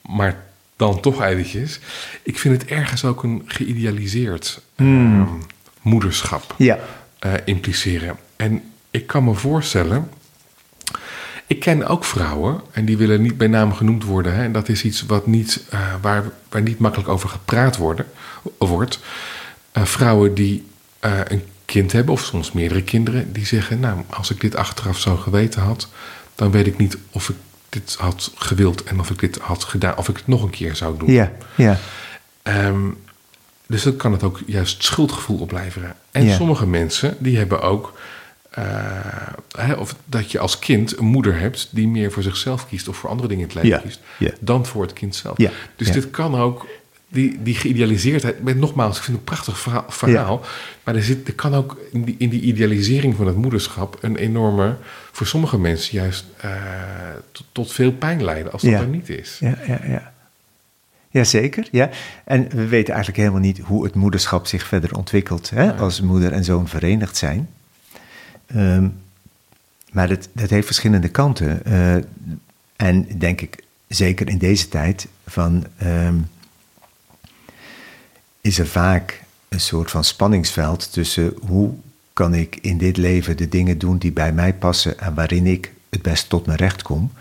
Maar 0.00 0.36
dan 0.76 1.00
toch 1.00 1.22
eventjes. 1.22 1.80
Ik 2.22 2.38
vind 2.38 2.60
het 2.62 2.70
ergens 2.70 3.04
ook 3.04 3.22
een 3.22 3.42
geïdealiseerd 3.46 4.60
eh, 4.74 5.22
moederschap 5.82 6.54
Ja, 6.58 6.78
eh, 7.18 7.32
impliceren. 7.44 8.16
En 8.36 8.62
ik 8.90 9.06
kan 9.06 9.24
me 9.24 9.34
voorstellen. 9.34 10.08
Ik 11.50 11.60
ken 11.60 11.86
ook 11.86 12.04
vrouwen, 12.04 12.60
en 12.70 12.84
die 12.84 12.96
willen 12.96 13.22
niet 13.22 13.36
bij 13.36 13.46
naam 13.46 13.74
genoemd 13.74 14.04
worden. 14.04 14.34
Hè, 14.34 14.42
en 14.42 14.52
dat 14.52 14.68
is 14.68 14.84
iets 14.84 15.06
wat 15.06 15.26
niet, 15.26 15.62
eh, 15.70 15.80
waar, 16.00 16.24
waar 16.48 16.62
niet 16.62 16.78
makkelijk 16.78 17.08
over 17.08 17.28
gepraat 17.28 17.76
worden, 17.76 18.06
wordt. 18.58 18.98
Eh, 19.72 19.82
vrouwen 19.84 20.34
die 20.34 20.66
eh, 21.00 21.18
een 21.28 21.42
kind 21.64 21.92
hebben, 21.92 22.14
of 22.14 22.24
soms 22.24 22.52
meerdere 22.52 22.82
kinderen, 22.82 23.32
die 23.32 23.46
zeggen: 23.46 23.80
Nou, 23.80 24.00
als 24.10 24.30
ik 24.30 24.40
dit 24.40 24.56
achteraf 24.56 24.98
zo 24.98 25.16
geweten 25.16 25.62
had, 25.62 25.88
dan 26.34 26.50
weet 26.50 26.66
ik 26.66 26.76
niet 26.78 26.96
of 27.10 27.28
ik 27.28 27.36
dit 27.68 27.96
had 27.98 28.32
gewild 28.34 28.82
en 28.84 29.00
of 29.00 29.10
ik 29.10 29.18
dit 29.18 29.38
had 29.38 29.64
gedaan, 29.64 29.96
of 29.96 30.08
ik 30.08 30.16
het 30.16 30.26
nog 30.26 30.42
een 30.42 30.50
keer 30.50 30.76
zou 30.76 30.98
doen. 30.98 31.10
ja, 31.12 31.32
ja, 31.54 31.78
Ehm, 32.42 32.88
dus 33.66 33.82
dat 33.82 33.96
kan 33.96 34.12
het 34.12 34.22
ook 34.22 34.40
juist 34.46 34.84
schuldgevoel 34.84 35.38
opleveren. 35.38 35.94
En 36.10 36.24
Ja. 36.24 36.36
sommige 36.36 36.66
mensen 36.66 37.16
die 37.18 37.36
hebben 37.36 37.60
ook. 37.62 37.92
Eh, 38.50 39.78
of 39.78 39.94
dat 40.04 40.30
je 40.30 40.38
als 40.38 40.58
kind 40.58 40.98
een 40.98 41.04
moeder 41.04 41.38
hebt 41.38 41.68
die 41.70 41.88
meer 41.88 42.12
voor 42.12 42.22
zichzelf 42.22 42.68
kiest 42.68 42.88
of 42.88 42.96
voor 42.96 43.10
andere 43.10 43.28
dingen 43.28 43.48
in 43.48 43.54
het 43.54 43.62
leven 43.62 43.78
Ja, 43.78 43.84
kiest 43.84 44.00
ja. 44.18 44.30
dan 44.40 44.66
voor 44.66 44.82
het 44.82 44.92
kind 44.92 45.14
zelf. 45.14 45.38
Ja, 45.38 45.50
Dus 45.76 45.92
dit 45.92 46.10
kan 46.10 46.34
ook, 46.34 46.66
die, 47.08 47.42
die 47.42 47.54
geïdealiseerdheid, 47.54 48.42
met 48.42 48.56
nogmaals, 48.56 48.96
ik 48.96 49.02
vind 49.02 49.18
het 49.18 49.28
een 49.28 49.34
prachtig 49.34 49.58
verhaal, 49.58 49.84
verhaal 49.88 50.44
maar 50.84 50.94
er, 50.94 51.02
zit, 51.02 51.28
er 51.28 51.34
kan 51.34 51.54
ook 51.54 51.78
in 51.92 52.04
die, 52.04 52.14
in 52.18 52.28
die 52.28 52.40
idealisering 52.40 53.16
van 53.16 53.26
het 53.26 53.36
moederschap 53.36 53.98
een 54.00 54.16
enorme, 54.16 54.76
voor 55.12 55.26
sommige 55.26 55.58
mensen 55.58 55.98
juist 55.98 56.24
eh, 56.36 56.50
tot, 57.32 57.46
tot 57.52 57.72
veel 57.72 57.92
pijn 57.92 58.24
leiden 58.24 58.52
als 58.52 58.62
dat 58.62 58.72
er 58.72 58.86
niet 58.86 59.08
is. 59.08 59.36
ja, 59.40 59.58
ja, 59.66 59.80
ja. 59.86 60.12
Jazeker, 61.12 61.68
ja. 61.70 61.90
En 62.24 62.48
we 62.48 62.66
weten 62.66 62.94
eigenlijk 62.94 63.16
helemaal 63.16 63.40
niet 63.40 63.58
hoe 63.58 63.84
het 63.84 63.94
moederschap 63.94 64.46
zich 64.46 64.66
verder 64.66 64.96
ontwikkelt 64.96 65.50
hè, 65.50 65.74
als 65.74 66.00
moeder 66.00 66.32
en 66.32 66.44
zoon 66.44 66.68
verenigd 66.68 67.16
zijn. 67.16 67.48
Ehm, 68.54 68.88
maar 69.92 70.08
dat, 70.08 70.28
dat 70.32 70.50
heeft 70.50 70.66
verschillende 70.66 71.08
kanten. 71.08 71.64
Eh, 71.64 71.96
en 72.76 73.18
denk 73.18 73.40
ik, 73.40 73.64
zeker 73.88 74.28
in 74.28 74.38
deze 74.38 74.68
tijd, 74.68 75.06
van, 75.26 75.66
ehm, 75.76 76.16
is 78.40 78.58
er 78.58 78.66
vaak 78.66 79.22
een 79.48 79.60
soort 79.60 79.90
van 79.90 80.04
spanningsveld 80.04 80.92
tussen 80.92 81.34
hoe 81.46 81.74
kan 82.12 82.34
ik 82.34 82.58
in 82.60 82.78
dit 82.78 82.96
leven 82.96 83.36
de 83.36 83.48
dingen 83.48 83.78
doen 83.78 83.98
die 83.98 84.12
bij 84.12 84.32
mij 84.32 84.54
passen 84.54 84.98
en 84.98 85.14
waarin 85.14 85.46
ik 85.46 85.72
het 85.90 86.02
best 86.02 86.28
tot 86.28 86.46
mijn 86.46 86.58
recht 86.58 86.82
kom. 86.82 87.12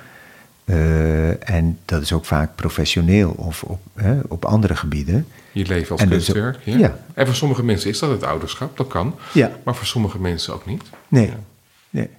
Eh, 0.69 1.49
en 1.49 1.79
dat 1.85 2.01
is 2.01 2.13
ook 2.13 2.25
vaak 2.25 2.55
professioneel 2.55 3.29
of 3.31 3.63
op, 3.63 3.79
hè, 3.95 4.19
op 4.27 4.45
andere 4.45 4.75
gebieden. 4.75 5.27
Je 5.51 5.65
leven 5.65 5.91
als 5.91 6.01
dus- 6.01 6.09
kunstwerk. 6.09 6.57
Ja. 6.63 6.77
ja. 6.77 6.99
En 7.13 7.25
voor 7.25 7.35
sommige 7.35 7.63
mensen 7.63 7.89
is 7.89 7.99
dat 7.99 8.09
het 8.09 8.23
ouderschap, 8.23 8.77
dat 8.77 8.87
kan. 8.87 9.15
Ja. 9.33 9.51
Maar 9.63 9.75
voor 9.75 9.85
sommige 9.85 10.19
mensen 10.19 10.53
ook 10.53 10.65
niet. 10.65 10.83
Nee, 11.07 11.25
Ja. 11.27 11.33
nee. 11.89 12.09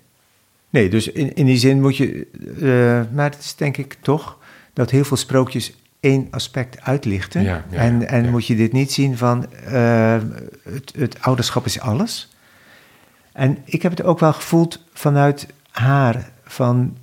Nee, 0.71 0.89
dus 0.91 1.09
in, 1.09 1.35
in 1.35 1.47
die 1.47 1.57
zin 1.59 1.81
moet 1.81 1.97
je. 1.97 2.27
eh, 2.61 3.15
maar 3.17 3.31
het 3.31 3.39
is 3.39 3.55
denk 3.55 3.77
ik 3.77 3.97
toch 4.01 4.39
dat 4.73 4.91
heel 4.91 5.05
veel 5.05 5.17
sprookjes 5.17 5.73
één 6.01 6.29
aspect 6.31 6.81
uitlichten. 6.81 7.43
Ja, 7.43 7.65
ja, 7.71 7.79
en 7.79 8.09
en 8.09 8.25
ja. 8.25 8.31
moet 8.31 8.47
je 8.47 8.57
dit 8.57 8.73
niet 8.73 8.93
zien 8.93 9.17
van. 9.17 9.53
eh, 9.53 10.19
het, 10.63 10.93
het 10.97 11.23
ouderschap 11.23 11.65
is 11.67 11.81
alles. 11.81 12.35
En 13.33 13.59
ik 13.65 13.83
heb 13.83 13.91
het 13.91 14.03
ook 14.03 14.19
wel 14.19 14.33
gevoeld 14.33 14.85
vanuit 14.93 15.47
haar. 15.71 16.31
Van, 16.45 16.97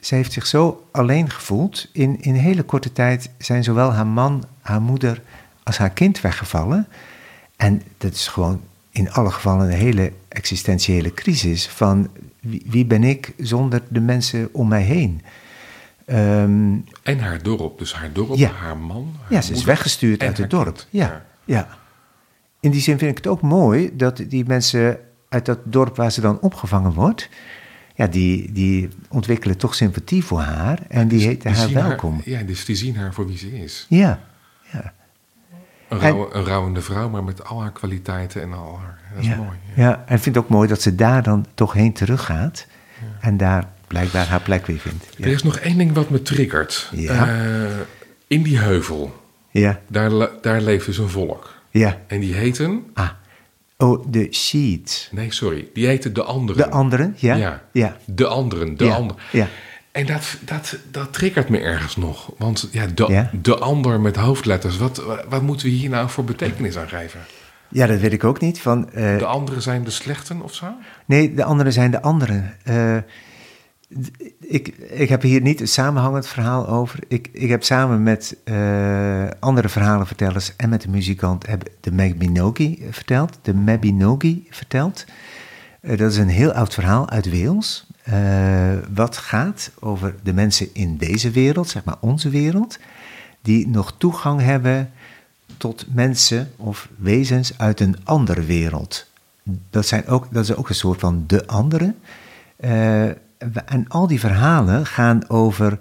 ze 0.00 0.14
heeft 0.14 0.32
zich 0.32 0.46
zo 0.46 0.86
alleen 0.90 1.30
gevoeld. 1.30 1.88
In, 1.92 2.20
in 2.20 2.34
hele 2.34 2.62
korte 2.62 2.92
tijd 2.92 3.30
zijn 3.38 3.64
zowel 3.64 3.92
haar 3.92 4.06
man, 4.06 4.44
haar 4.60 4.80
moeder 4.82 5.22
als 5.62 5.78
haar 5.78 5.90
kind 5.90 6.20
weggevallen. 6.20 6.86
En 7.56 7.82
dat 7.98 8.12
is 8.12 8.28
gewoon 8.28 8.60
in 8.90 9.12
alle 9.12 9.30
gevallen 9.30 9.66
een 9.66 9.78
hele 9.78 10.12
existentiële 10.28 11.14
crisis. 11.14 11.68
Van 11.68 12.08
wie, 12.40 12.62
wie 12.66 12.84
ben 12.86 13.04
ik 13.04 13.32
zonder 13.38 13.82
de 13.88 14.00
mensen 14.00 14.48
om 14.52 14.68
mij 14.68 14.82
heen? 14.82 15.22
Ehm, 16.04 16.76
En 17.02 17.18
haar 17.18 17.42
dorp. 17.42 17.78
Dus 17.78 17.94
haar 17.94 18.12
dorp, 18.12 18.34
Ja. 18.36 18.50
haar 18.50 18.76
man. 18.76 19.14
haar 19.20 19.32
ja, 19.32 19.40
ze 19.40 19.52
is 19.52 19.64
weggestuurd 19.64 20.22
uit 20.22 20.38
het 20.38 20.50
dorp. 20.50 20.64
kind. 20.76 20.86
Ja, 20.90 21.24
ja. 21.44 21.68
In 22.60 22.70
die 22.70 22.80
zin 22.80 22.98
vind 22.98 23.10
ik 23.10 23.16
het 23.16 23.26
ook 23.26 23.40
mooi 23.40 23.90
dat 23.96 24.16
die 24.28 24.44
mensen 24.46 24.98
uit 25.28 25.46
dat 25.46 25.58
dorp 25.64 25.96
waar 25.96 26.12
ze 26.12 26.20
dan 26.20 26.40
opgevangen 26.40 26.92
wordt, 26.92 27.28
ja, 27.98 28.06
die, 28.06 28.52
die 28.52 28.88
ontwikkelen 29.08 29.56
toch 29.56 29.74
sympathie 29.74 30.24
voor 30.24 30.40
haar 30.40 30.78
en 30.88 31.08
die 31.08 31.18
Dus 31.18 31.26
heten 31.26 31.52
haar 31.52 31.72
welkom. 31.72 32.20
ja, 32.24 32.42
dus 32.42 32.64
die 32.64 32.76
zien 32.76 32.96
haar 32.96 33.14
voor 33.14 33.26
wie 33.26 33.38
ze 33.38 33.58
is. 33.62 33.86
Ja, 33.88 34.20
ja. 34.72 34.92
Een, 35.88 35.98
En- 36.00 36.10
rouwe, 36.10 36.34
een 36.34 36.44
rouwende 36.44 36.80
vrouw, 36.80 37.08
maar 37.08 37.24
met 37.24 37.44
al 37.44 37.60
haar 37.60 37.72
kwaliteiten 37.72 38.42
en 38.42 38.52
al 38.52 38.78
haar... 38.78 38.98
Dat 39.14 39.22
is 39.22 39.28
ja. 39.28 39.36
mooi. 39.36 39.48
Ja, 39.74 40.04
en 40.06 40.14
ik 40.16 40.22
vind 40.22 40.34
het 40.34 40.44
ook 40.44 40.50
mooi 40.50 40.68
dat 40.68 40.82
ze 40.82 40.94
daar 40.94 41.22
dan 41.22 41.46
toch 41.54 41.72
heen 41.72 41.92
teruggaat 41.92 42.66
en 43.20 43.36
daar 43.36 43.68
blijkbaar 43.86 44.26
haar 44.26 44.40
plek 44.40 44.66
weer 44.66 44.78
vindt. 44.78 45.06
Er 45.18 45.28
Ja, 45.28 45.34
is 45.34 45.42
nog 45.42 45.56
één 45.58 45.78
ding 45.78 45.92
wat 45.92 46.10
me 46.10 46.22
triggert. 46.22 46.90
Ja. 46.94 47.28
Eh, 47.28 47.64
in 48.26 48.42
die 48.42 48.58
heuvel, 48.58 49.22
ja, 49.50 49.80
daar, 49.88 50.10
daar 50.42 50.60
leeft 50.60 50.86
dus 50.86 50.98
een 50.98 51.08
volk. 51.08 51.54
ja. 51.70 51.98
En 52.06 52.20
die 52.20 52.34
heten... 52.34 52.82
Ah, 52.94 53.08
oh, 53.78 54.04
de 54.08 54.28
sheets. 54.30 55.08
Nee, 55.12 55.32
sorry. 55.32 55.68
Die 55.74 55.86
heten 55.86 56.12
de 56.12 56.22
anderen. 56.22 56.62
De 56.62 56.70
anderen, 56.70 57.14
ja? 57.18 57.34
Ja. 57.34 57.62
Ja, 57.72 57.96
De 58.06 58.26
anderen, 58.26 58.76
de 58.76 58.84
ja. 58.84 58.94
anderen. 58.94 59.22
Ja. 59.32 59.48
En 59.92 60.06
dat, 60.06 60.36
dat, 60.44 60.76
dat 60.90 61.12
triggert 61.12 61.48
me 61.48 61.58
ergens 61.58 61.96
nog. 61.96 62.32
Want 62.38 62.68
ja, 62.72 62.86
de, 62.94 63.06
Ja? 63.08 63.30
de 63.42 63.56
ander 63.58 64.00
met 64.00 64.16
hoofdletters, 64.16 64.76
wat, 64.76 65.02
wat 65.28 65.42
moeten 65.42 65.66
we 65.66 65.72
hier 65.72 65.90
nou 65.90 66.08
voor 66.10 66.24
betekenis 66.24 66.76
aan 66.78 66.88
geven? 66.88 67.20
Ja, 67.70 67.86
dat 67.86 68.00
weet 68.00 68.12
ik 68.12 68.24
ook 68.24 68.40
niet. 68.40 68.60
Van, 68.60 68.90
eh, 68.92 69.18
De 69.18 69.24
anderen 69.26 69.62
zijn 69.62 69.84
de 69.84 69.90
slechten 69.90 70.42
of 70.42 70.54
zo? 70.54 70.66
Nee, 71.06 71.34
de 71.34 71.44
anderen 71.44 71.72
zijn 71.72 71.90
de 71.90 72.02
anderen. 72.02 72.54
Eh, 72.64 72.96
d- 72.96 73.02
ik, 74.40 74.68
ik 74.78 75.08
heb 75.08 75.22
hier 75.22 75.40
niet 75.40 75.60
een 75.60 75.68
samenhangend 75.68 76.26
verhaal 76.26 76.68
over. 76.68 76.98
Ik, 77.08 77.28
ik 77.32 77.48
heb 77.48 77.64
samen 77.64 78.02
met 78.02 78.36
eh, 78.44 79.28
andere 79.38 79.68
verhalenvertellers 79.68 80.56
en 80.56 80.68
met 80.68 80.82
de 80.82 80.88
muzikant 80.88 81.44
de 81.80 81.92
Mabinogi 81.92 82.86
verteld. 82.90 83.38
De 83.42 83.54
Mabinogi 83.54 84.46
verteld. 84.50 85.04
Eh, 85.80 85.98
dat 85.98 86.10
is 86.10 86.16
een 86.16 86.28
heel 86.28 86.52
oud 86.52 86.74
verhaal 86.74 87.10
uit 87.10 87.30
Wales. 87.30 87.86
eh, 88.02 88.76
wat 88.94 89.16
gaat 89.16 89.70
over 89.80 90.14
de 90.22 90.32
mensen 90.32 90.68
in 90.72 90.96
deze 90.96 91.30
wereld, 91.30 91.68
zeg 91.68 91.84
maar 91.84 91.96
onze 92.00 92.28
wereld, 92.28 92.78
die 93.42 93.68
nog 93.68 93.94
toegang 93.98 94.40
hebben 94.40 94.90
tot 95.56 95.86
mensen 95.94 96.50
of 96.56 96.88
wezens 96.96 97.58
uit 97.58 97.80
een 97.80 97.96
andere 98.04 98.42
wereld. 98.42 99.06
Dat, 99.70 99.86
zijn 99.86 100.06
ook, 100.06 100.26
dat 100.30 100.44
is 100.44 100.54
ook 100.54 100.68
een 100.68 100.74
soort 100.74 101.00
van 101.00 101.24
de 101.26 101.46
andere. 101.46 101.94
En 103.64 103.88
al 103.88 104.06
die 104.06 104.20
verhalen 104.20 104.86
gaan 104.86 105.28
over 105.28 105.78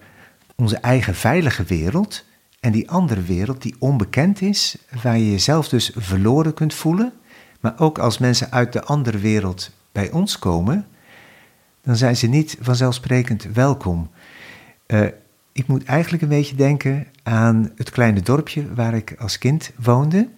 onze 0.55 0.77
eigen 0.77 1.15
veilige 1.15 1.63
wereld 1.63 2.25
en 2.59 2.71
die 2.71 2.89
andere 2.89 3.21
wereld 3.21 3.61
die 3.61 3.75
onbekend 3.79 4.41
is, 4.41 4.77
waar 5.01 5.17
je 5.17 5.31
jezelf 5.31 5.69
dus 5.69 5.91
verloren 5.95 6.53
kunt 6.53 6.73
voelen. 6.73 7.13
Maar 7.59 7.79
ook 7.79 7.97
als 7.97 8.17
mensen 8.17 8.51
uit 8.51 8.73
de 8.73 8.83
andere 8.83 9.17
wereld 9.17 9.71
bij 9.91 10.11
ons 10.11 10.39
komen, 10.39 10.87
dan 11.81 11.95
zijn 11.95 12.17
ze 12.17 12.27
niet 12.27 12.57
vanzelfsprekend 12.59 13.43
welkom. 13.53 14.09
Eh, 14.85 15.05
ik 15.51 15.67
moet 15.67 15.83
eigenlijk 15.83 16.23
een 16.23 16.29
beetje 16.29 16.55
denken 16.55 17.07
aan 17.23 17.71
het 17.75 17.89
kleine 17.89 18.21
dorpje 18.21 18.73
waar 18.73 18.93
ik 18.93 19.15
als 19.19 19.37
kind 19.37 19.71
woonde. 19.75 20.29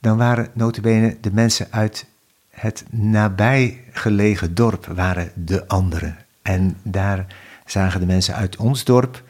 Dan 0.00 0.16
waren 0.16 0.50
notabene 0.52 1.16
de 1.20 1.32
mensen 1.32 1.66
uit 1.70 2.06
het 2.50 2.84
nabijgelegen 2.90 4.54
dorp 4.54 4.86
waren 4.86 5.32
de 5.34 5.68
anderen. 5.68 6.23
En 6.44 6.76
daar 6.82 7.26
zagen 7.66 8.00
de 8.00 8.06
mensen 8.06 8.34
uit 8.34 8.56
ons 8.56 8.84
dorp 8.84 9.22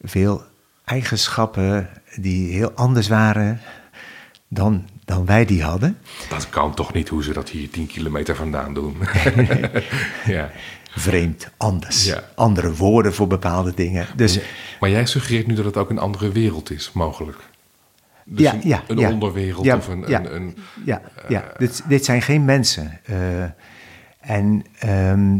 veel 0.00 0.42
eigenschappen 0.84 1.88
die 2.16 2.52
heel 2.52 2.70
anders 2.70 3.08
waren 3.08 3.60
dan, 4.48 4.88
dan 5.04 5.26
wij 5.26 5.44
die 5.44 5.62
hadden. 5.62 5.98
Dat 6.28 6.48
kan 6.48 6.74
toch 6.74 6.92
niet 6.92 7.08
hoe 7.08 7.22
ze 7.22 7.32
dat 7.32 7.48
hier 7.48 7.70
10 7.70 7.86
kilometer 7.86 8.36
vandaan 8.36 8.74
doen? 8.74 8.96
ja. 10.26 10.50
Vreemd, 10.90 11.50
anders. 11.56 12.04
Ja. 12.04 12.24
Andere 12.34 12.74
woorden 12.74 13.14
voor 13.14 13.26
bepaalde 13.26 13.74
dingen. 13.74 14.06
Dus 14.16 14.40
Maar 14.80 14.90
jij 14.90 15.06
suggereert 15.06 15.46
nu 15.46 15.54
dat 15.54 15.64
het 15.64 15.76
ook 15.76 15.90
een 15.90 15.98
andere 15.98 16.32
wereld 16.32 16.70
is, 16.70 16.92
mogelijk. 16.92 17.38
Dus 18.24 18.40
ja, 18.40 18.54
een, 18.54 18.60
ja, 18.64 18.82
een 18.86 18.98
ja. 18.98 19.10
onderwereld 19.10 19.64
Ja, 19.64 19.76
of 19.76 19.88
een... 19.88 20.04
ja. 20.06 20.18
een, 20.18 20.34
een 20.34 20.56
Ja, 20.84 21.02
ja. 21.28 21.52
Dit, 21.58 21.82
dit 21.88 22.04
zijn 22.04 22.22
geen 22.22 22.44
mensen. 22.44 23.00
Eh, 23.04 23.42
en 24.20 24.64
ehm, 24.78 25.38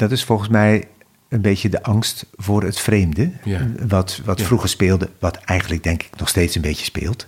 dat 0.00 0.10
is 0.10 0.24
volgens 0.24 0.48
mij 0.48 0.88
een 1.28 1.40
beetje 1.40 1.68
de 1.68 1.82
angst 1.82 2.26
voor 2.36 2.62
het 2.62 2.78
vreemde. 2.78 3.30
Ja. 3.44 3.66
Wat, 3.88 4.20
wat 4.24 4.38
Ja. 4.40 4.44
vroeger 4.46 4.68
speelde, 4.68 5.08
wat 5.18 5.36
eigenlijk 5.36 5.82
denk 5.82 6.02
ik 6.02 6.10
nog 6.16 6.28
steeds 6.28 6.54
een 6.54 6.62
beetje 6.62 6.84
speelt. 6.84 7.26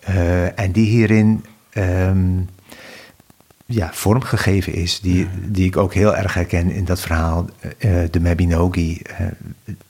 Eh, 0.00 0.58
en 0.58 0.72
die 0.72 0.86
hierin 0.86 1.44
ehm, 1.70 2.40
ja, 3.66 3.90
vormgegeven 3.92 4.74
is, 4.74 5.00
die, 5.00 5.28
die 5.46 5.66
ik 5.66 5.76
ook 5.76 5.94
heel 5.94 6.16
erg 6.16 6.34
herken 6.34 6.70
in 6.70 6.84
dat 6.84 7.00
verhaal, 7.00 7.46
eh, 7.78 7.90
de 8.10 8.20
Mabinogi. 8.20 8.98
eh, 9.02 9.26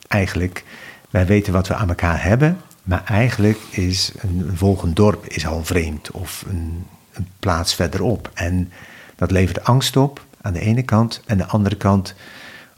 eigenlijk, 0.09 0.65
wij 1.11 1.27
weten 1.27 1.53
wat 1.53 1.69
we 1.69 1.75
aan 1.75 1.89
elkaar 1.89 2.23
hebben, 2.23 2.57
maar 2.83 3.03
eigenlijk 3.05 3.59
is 3.71 4.13
een, 4.21 4.45
een 4.49 4.57
volgend 4.57 4.97
dorp 4.97 5.27
is 5.27 5.47
al 5.47 5.65
vreemd 5.65 6.11
of 6.11 6.45
een, 6.49 6.85
een 7.13 7.27
plaats 7.39 7.75
verderop. 7.75 8.31
En 8.35 8.73
dat 9.17 9.31
levert 9.31 9.65
angst 9.65 9.97
op 9.97 10.25
aan 10.43 10.53
de 10.53 10.61
ene 10.61 10.83
kant, 10.83 11.21
en 11.27 11.33
aan 11.33 11.47
de 11.47 11.53
andere 11.53 11.77
kant 11.77 12.15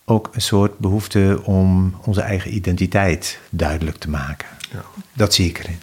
ook 0.05 0.31
een 0.33 0.41
soort 0.41 0.79
behoefte 0.79 1.41
om 1.45 1.95
onze 2.05 2.21
eigen 2.21 2.55
identiteit 2.55 3.39
duidelijk 3.51 3.97
te 3.97 4.11
maken. 4.11 4.49
Ja. 4.73 4.85
Dat 5.13 5.35
zie 5.35 5.49
ik 5.49 5.59
erin. 5.59 5.79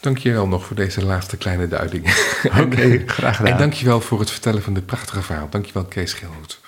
Dank 0.00 0.18
je 0.18 0.32
wel 0.32 0.48
nog 0.48 0.64
voor 0.66 0.76
deze 0.76 1.04
laatste 1.04 1.36
kleine 1.36 1.68
duiding. 1.68 2.04
Oké, 2.62 3.02
graag 3.06 3.36
gedaan. 3.36 3.52
En 3.52 3.58
dank 3.58 3.72
je 3.72 3.84
wel 3.84 4.00
voor 4.00 4.20
het 4.20 4.30
vertellen 4.30 4.62
van 4.62 4.74
dit 4.74 4.86
prachtige 4.86 5.22
verhaal. 5.22 5.48
Dank 5.50 5.66
je 5.66 5.72
wel, 5.72 5.84
Kees 5.84 6.10
Schilhoed. 6.10 6.60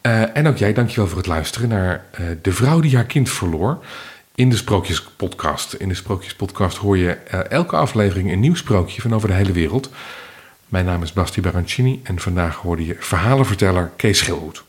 Eh, 0.00 0.36
en 0.36 0.46
ook 0.46 0.56
jij, 0.56 0.72
dank 0.72 0.88
je 0.88 0.96
wel 0.96 1.08
voor 1.08 1.18
het 1.18 1.26
luisteren 1.26 1.68
naar 1.68 2.04
eh, 2.10 2.24
De 2.42 2.52
vrouw 2.52 2.80
die 2.80 2.94
haar 2.94 3.04
kind 3.04 3.30
verloor 3.30 3.84
in 4.34 4.50
de 4.50 4.56
Sprookjespodcast. 4.56 5.72
In 5.72 5.88
de 5.88 5.94
Sprookjespodcast 5.94 6.76
hoor 6.76 6.98
je 6.98 7.10
eh, 7.12 7.50
elke 7.50 7.76
aflevering 7.76 8.32
een 8.32 8.40
nieuw 8.40 8.54
sprookje 8.54 9.00
van 9.00 9.14
over 9.14 9.28
de 9.28 9.34
hele 9.34 9.52
wereld. 9.52 9.90
Mijn 10.68 10.84
naam 10.84 11.02
is 11.02 11.12
Basti 11.12 11.40
Barancini 11.40 12.00
en 12.02 12.18
vandaag 12.18 12.56
hoorde 12.56 12.86
je 12.86 12.96
verhalenverteller 12.98 13.90
Kees 13.96 14.18
Schilhoed. 14.18 14.64